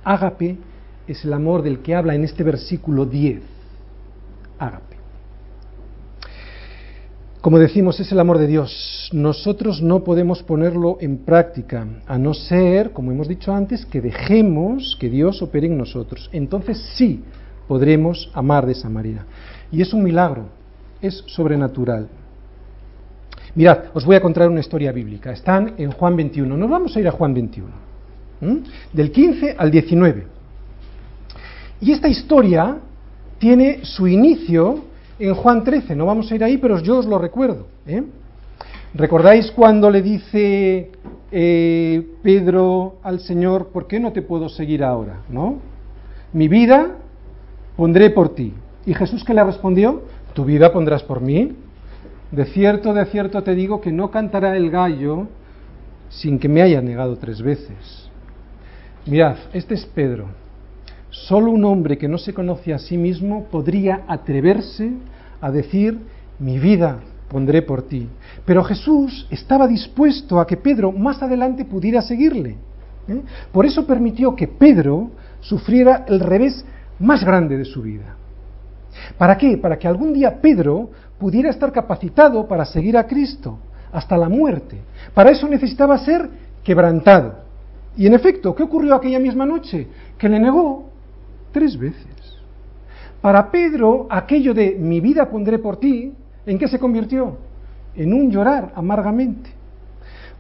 [0.04, 0.58] Ágape
[1.08, 3.42] es el amor del que habla en este versículo 10.
[4.58, 4.90] Ágape.
[7.42, 9.10] Como decimos, es el amor de Dios.
[9.14, 14.98] Nosotros no podemos ponerlo en práctica, a no ser, como hemos dicho antes, que dejemos
[15.00, 16.30] que Dios opere en nosotros.
[16.34, 17.24] Entonces sí
[17.68, 19.26] podremos amar de esa manera.
[19.72, 20.46] Y es un milagro,
[21.02, 22.08] es sobrenatural.
[23.56, 25.32] Mirad, os voy a contar una historia bíblica.
[25.32, 26.56] Están en Juan 21.
[26.56, 27.68] Nos vamos a ir a Juan 21.
[28.94, 30.28] Del 15 al 19.
[31.82, 32.78] Y esta historia
[33.38, 34.84] tiene su inicio
[35.18, 37.68] en Juan 13, no vamos a ir ahí, pero yo os lo recuerdo.
[37.86, 38.04] ¿eh?
[38.94, 40.92] ¿Recordáis cuando le dice
[41.32, 45.22] eh, Pedro al Señor, ¿por qué no te puedo seguir ahora?
[45.30, 45.58] ¿No?
[46.34, 46.96] Mi vida
[47.76, 48.54] pondré por ti.
[48.86, 50.04] ¿Y Jesús qué le respondió?
[50.34, 51.56] Tu vida pondrás por mí.
[52.32, 55.28] De cierto, de cierto te digo que no cantará el gallo
[56.10, 58.10] sin que me haya negado tres veces.
[59.06, 60.28] Mirad, este es Pedro.
[61.10, 64.92] Solo un hombre que no se conoce a sí mismo podría atreverse
[65.42, 66.00] a decir,
[66.38, 67.00] mi vida
[67.30, 68.08] pondré por ti.
[68.46, 72.58] Pero Jesús estaba dispuesto a que Pedro más adelante pudiera seguirle.
[73.08, 73.22] ¿eh?
[73.52, 75.10] Por eso permitió que Pedro
[75.42, 76.64] sufriera el revés
[77.00, 78.16] más grande de su vida.
[79.18, 79.58] ¿Para qué?
[79.58, 83.60] Para que algún día Pedro pudiera estar capacitado para seguir a Cristo
[83.92, 84.78] hasta la muerte.
[85.14, 86.30] Para eso necesitaba ser
[86.64, 87.36] quebrantado.
[87.98, 89.88] Y en efecto, ¿qué ocurrió aquella misma noche?
[90.18, 90.90] Que le negó
[91.52, 92.06] Tres veces.
[93.22, 96.14] Para Pedro, aquello de mi vida pondré por ti,
[96.46, 97.38] ¿en qué se convirtió?
[97.96, 99.50] En un llorar amargamente.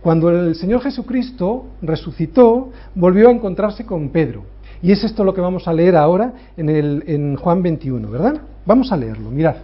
[0.01, 4.43] Cuando el Señor Jesucristo resucitó, volvió a encontrarse con Pedro.
[4.81, 8.41] Y es esto lo que vamos a leer ahora en, el, en Juan 21, ¿verdad?
[8.65, 9.55] Vamos a leerlo, mirad.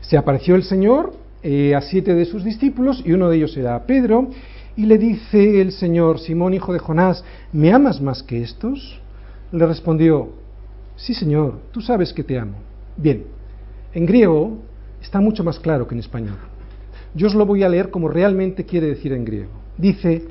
[0.00, 3.86] Se apareció el Señor eh, a siete de sus discípulos y uno de ellos era
[3.86, 4.30] Pedro,
[4.76, 9.00] y le dice el Señor, Simón, hijo de Jonás, ¿me amas más que estos?
[9.52, 10.30] Le respondió,
[10.96, 12.56] sí Señor, tú sabes que te amo.
[12.96, 13.24] Bien,
[13.94, 14.58] en griego
[15.00, 16.36] está mucho más claro que en español.
[17.16, 19.50] Yo os lo voy a leer como realmente quiere decir en griego.
[19.78, 20.22] Dice,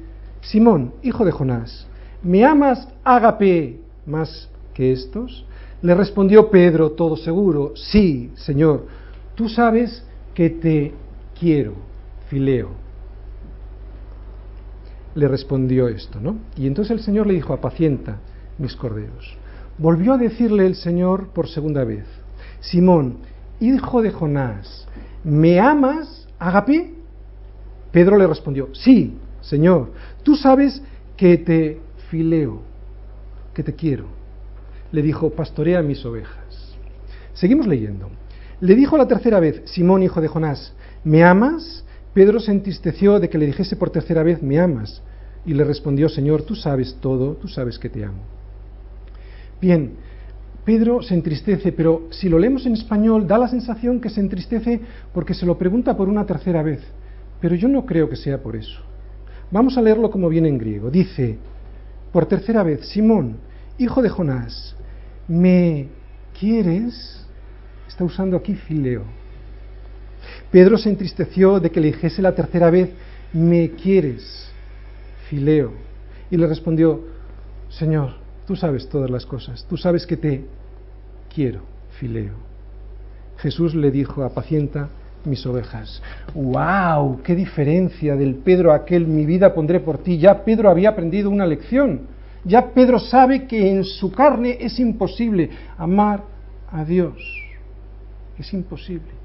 [0.41, 1.87] Simón, hijo de Jonás,
[2.21, 5.45] ¿me amas ágape más que estos?
[5.81, 8.85] Le respondió Pedro, todo seguro, sí, Señor,
[9.33, 10.03] tú sabes
[10.35, 10.93] que te
[11.39, 11.73] quiero,
[12.29, 12.69] fileo.
[15.15, 16.35] Le respondió esto, ¿no?
[16.55, 18.19] Y entonces el Señor le dijo, apacienta
[18.59, 19.35] mis corderos.
[19.79, 22.05] Volvió a decirle el Señor por segunda vez,
[22.59, 23.17] Simón,
[23.59, 24.87] hijo de Jonás,
[25.23, 26.93] ¿me amas, Agape?
[27.91, 29.91] Pedro le respondió, sí, Señor,
[30.23, 30.81] tú sabes
[31.15, 31.79] que te
[32.09, 32.61] fileo,
[33.53, 34.05] que te quiero.
[34.91, 36.75] Le dijo, pastorea mis ovejas.
[37.33, 38.09] Seguimos leyendo.
[38.59, 40.73] Le dijo la tercera vez, Simón, hijo de Jonás,
[41.03, 41.83] ¿me amas?
[42.13, 45.01] Pedro se entristeció de que le dijese por tercera vez, ¿me amas?
[45.45, 48.23] Y le respondió, Señor, tú sabes todo, tú sabes que te amo.
[49.61, 49.95] Bien,
[50.65, 54.81] Pedro se entristece, pero si lo leemos en español da la sensación que se entristece
[55.13, 56.81] porque se lo pregunta por una tercera vez.
[57.39, 58.81] Pero yo no creo que sea por eso.
[59.51, 60.89] Vamos a leerlo como viene en griego.
[60.89, 61.37] Dice,
[62.11, 63.37] por tercera vez, Simón,
[63.77, 64.75] hijo de Jonás,
[65.27, 65.87] ¿me
[66.39, 67.23] quieres?
[67.87, 69.03] Está usando aquí fileo.
[70.51, 72.89] Pedro se entristeció de que le dijese la tercera vez,
[73.33, 74.49] ¿me quieres?
[75.29, 75.73] Fileo.
[76.31, 77.01] Y le respondió,
[77.69, 80.45] Señor, tú sabes todas las cosas, tú sabes que te
[81.33, 81.61] quiero,
[81.99, 82.33] Fileo.
[83.37, 84.89] Jesús le dijo, apacienta
[85.25, 86.01] mis ovejas.
[86.33, 87.21] ¡Wow!
[87.23, 90.17] ¡Qué diferencia del Pedro aquel, mi vida pondré por ti!
[90.17, 92.01] Ya Pedro había aprendido una lección.
[92.43, 96.23] Ya Pedro sabe que en su carne es imposible amar
[96.71, 97.15] a Dios.
[98.37, 99.15] Es imposible.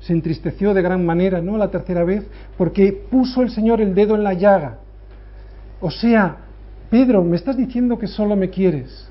[0.00, 1.56] Se entristeció de gran manera, ¿no?
[1.56, 2.26] La tercera vez,
[2.58, 4.78] porque puso el Señor el dedo en la llaga.
[5.80, 6.45] O sea,
[6.90, 9.08] Pedro, me estás diciendo que solo me quieres.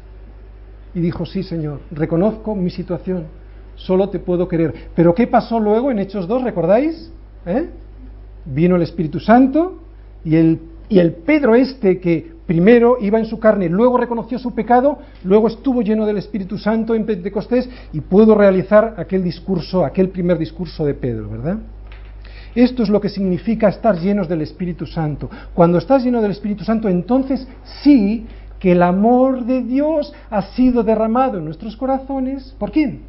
[0.94, 3.26] Y dijo, sí, Señor, reconozco mi situación,
[3.76, 4.74] solo te puedo querer.
[4.96, 6.44] Pero ¿qué pasó luego en Hechos 2?
[6.44, 7.12] ¿Recordáis?
[7.46, 7.70] ¿Eh?
[8.46, 9.82] Vino el Espíritu Santo
[10.24, 14.54] y el, y el Pedro este que primero iba en su carne, luego reconoció su
[14.54, 20.10] pecado, luego estuvo lleno del Espíritu Santo en Pentecostés y pudo realizar aquel discurso, aquel
[20.10, 21.58] primer discurso de Pedro, ¿verdad?
[22.56, 25.30] Esto es lo que significa estar llenos del Espíritu Santo.
[25.54, 27.48] Cuando estás lleno del Espíritu Santo, entonces
[27.84, 28.26] sí
[28.60, 32.56] que el amor de Dios ha sido derramado en nuestros corazones.
[32.58, 33.02] ¿Por quién?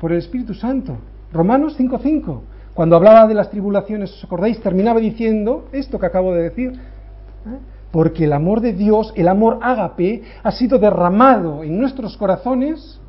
[0.00, 0.96] Por el Espíritu Santo.
[1.32, 2.40] Romanos 5.5.
[2.74, 4.60] Cuando hablaba de las tribulaciones, ¿os acordáis?
[4.60, 6.72] Terminaba diciendo esto que acabo de decir.
[6.72, 7.76] ¿eh?
[7.96, 13.00] porque el amor de Dios, el amor ágape, ha sido derramado en nuestros corazones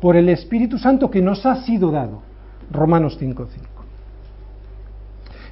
[0.00, 2.22] por el Espíritu Santo que nos ha sido dado.
[2.72, 3.75] Romanos 5.5.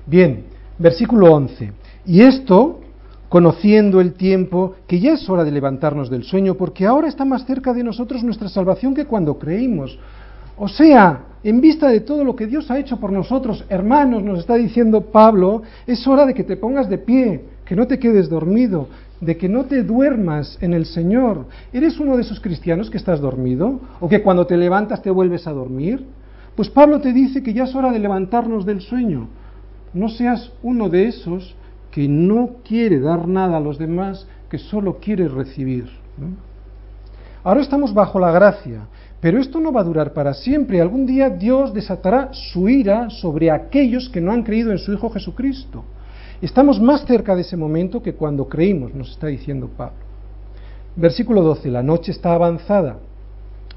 [0.06, 0.44] Bien,
[0.78, 1.72] versículo 11.
[2.06, 2.80] Y esto,
[3.28, 7.46] conociendo el tiempo, que ya es hora de levantarnos del sueño, porque ahora está más
[7.46, 9.98] cerca de nosotros nuestra salvación que cuando creímos.
[10.58, 14.40] O sea, en vista de todo lo que Dios ha hecho por nosotros, hermanos, nos
[14.40, 18.28] está diciendo Pablo, es hora de que te pongas de pie, que no te quedes
[18.28, 18.88] dormido,
[19.20, 21.46] de que no te duermas en el Señor.
[21.72, 23.80] ¿Eres uno de esos cristianos que estás dormido?
[24.00, 26.04] ¿O que cuando te levantas te vuelves a dormir?
[26.54, 29.28] Pues Pablo te dice que ya es hora de levantarnos del sueño.
[29.94, 31.54] No seas uno de esos
[31.90, 35.88] que no quiere dar nada a los demás, que solo quiere recibir.
[37.44, 38.88] Ahora estamos bajo la gracia,
[39.20, 40.80] pero esto no va a durar para siempre.
[40.80, 45.08] Algún día Dios desatará su ira sobre aquellos que no han creído en su Hijo
[45.10, 45.84] Jesucristo.
[46.42, 49.96] Estamos más cerca de ese momento que cuando creímos, nos está diciendo Pablo.
[50.96, 51.70] Versículo 12.
[51.70, 52.96] La noche está avanzada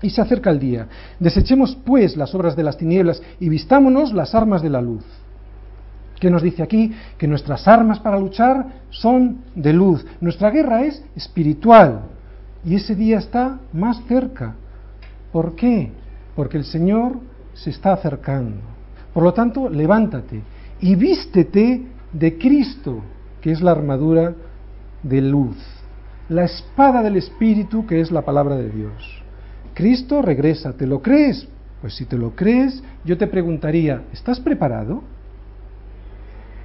[0.02, 0.88] y se acerca el día.
[1.20, 5.06] Desechemos pues las obras de las tinieblas y vistámonos las armas de la luz.
[6.20, 6.94] ¿Qué nos dice aquí?
[7.18, 10.06] Que nuestras armas para luchar son de luz.
[10.20, 12.02] Nuestra guerra es espiritual
[12.66, 14.56] y ese día está más cerca.
[15.32, 15.92] ¿Por qué?
[16.36, 17.20] Porque el Señor
[17.54, 18.58] se está acercando.
[19.14, 20.42] Por lo tanto, levántate
[20.80, 23.02] y vístete de Cristo,
[23.42, 24.34] que es la armadura
[25.04, 25.58] de luz,
[26.30, 29.24] la espada del Espíritu, que es la palabra de Dios.
[29.74, 31.48] Cristo regresa, ¿te lo crees?
[31.82, 35.04] Pues si te lo crees, yo te preguntaría, ¿estás preparado?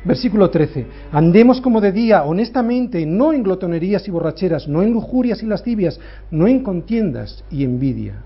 [0.05, 0.86] Versículo 13.
[1.12, 6.00] Andemos como de día, honestamente, no en glotonerías y borracheras, no en lujurias y lascivias,
[6.30, 8.22] no en contiendas y envidia.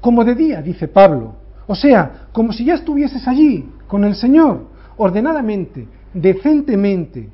[0.00, 1.36] Como de día, dice Pablo.
[1.66, 7.28] O sea, como si ya estuvieses allí, con el Señor, ordenadamente, decentemente,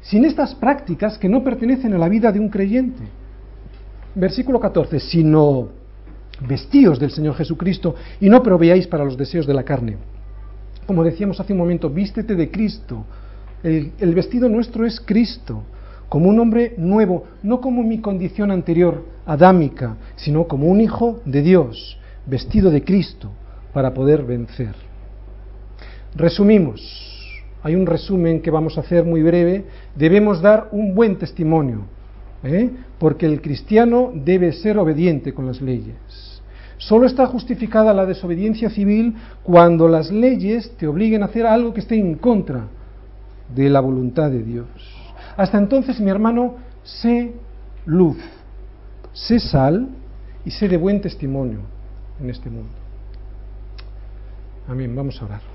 [0.00, 3.02] sin estas prácticas que no pertenecen a la vida de un creyente.
[4.14, 5.68] Versículo 14, sino
[6.46, 9.96] vestíos del Señor Jesucristo y no proveáis para los deseos de la carne.
[10.86, 13.04] Como decíamos hace un momento, vístete de Cristo.
[13.64, 15.62] El, vestido nuestro es Cristo,
[16.10, 21.40] como un hombre nuevo, no como mi condición anterior, adámica, sino como un hijo de
[21.40, 23.30] Dios, vestido de Cristo,
[23.72, 24.74] para poder vencer.
[26.14, 26.82] Resumimos,
[27.62, 29.64] hay un resumen que vamos a hacer muy breve,
[29.96, 31.86] debemos dar un buen testimonio,
[32.42, 32.68] ¿eh?
[32.98, 36.42] porque el cristiano debe ser obediente con las leyes.
[36.76, 41.80] Solo está justificada la desobediencia civil cuando las leyes te obliguen a hacer algo que
[41.80, 42.68] esté en contra
[43.54, 44.66] de la voluntad de Dios.
[45.36, 47.34] Hasta entonces, mi hermano, sé
[47.86, 48.18] luz,
[49.12, 49.88] sé sal
[50.44, 51.60] y sé de buen testimonio
[52.20, 52.70] en este mundo.
[54.68, 55.53] Amén, vamos a orar.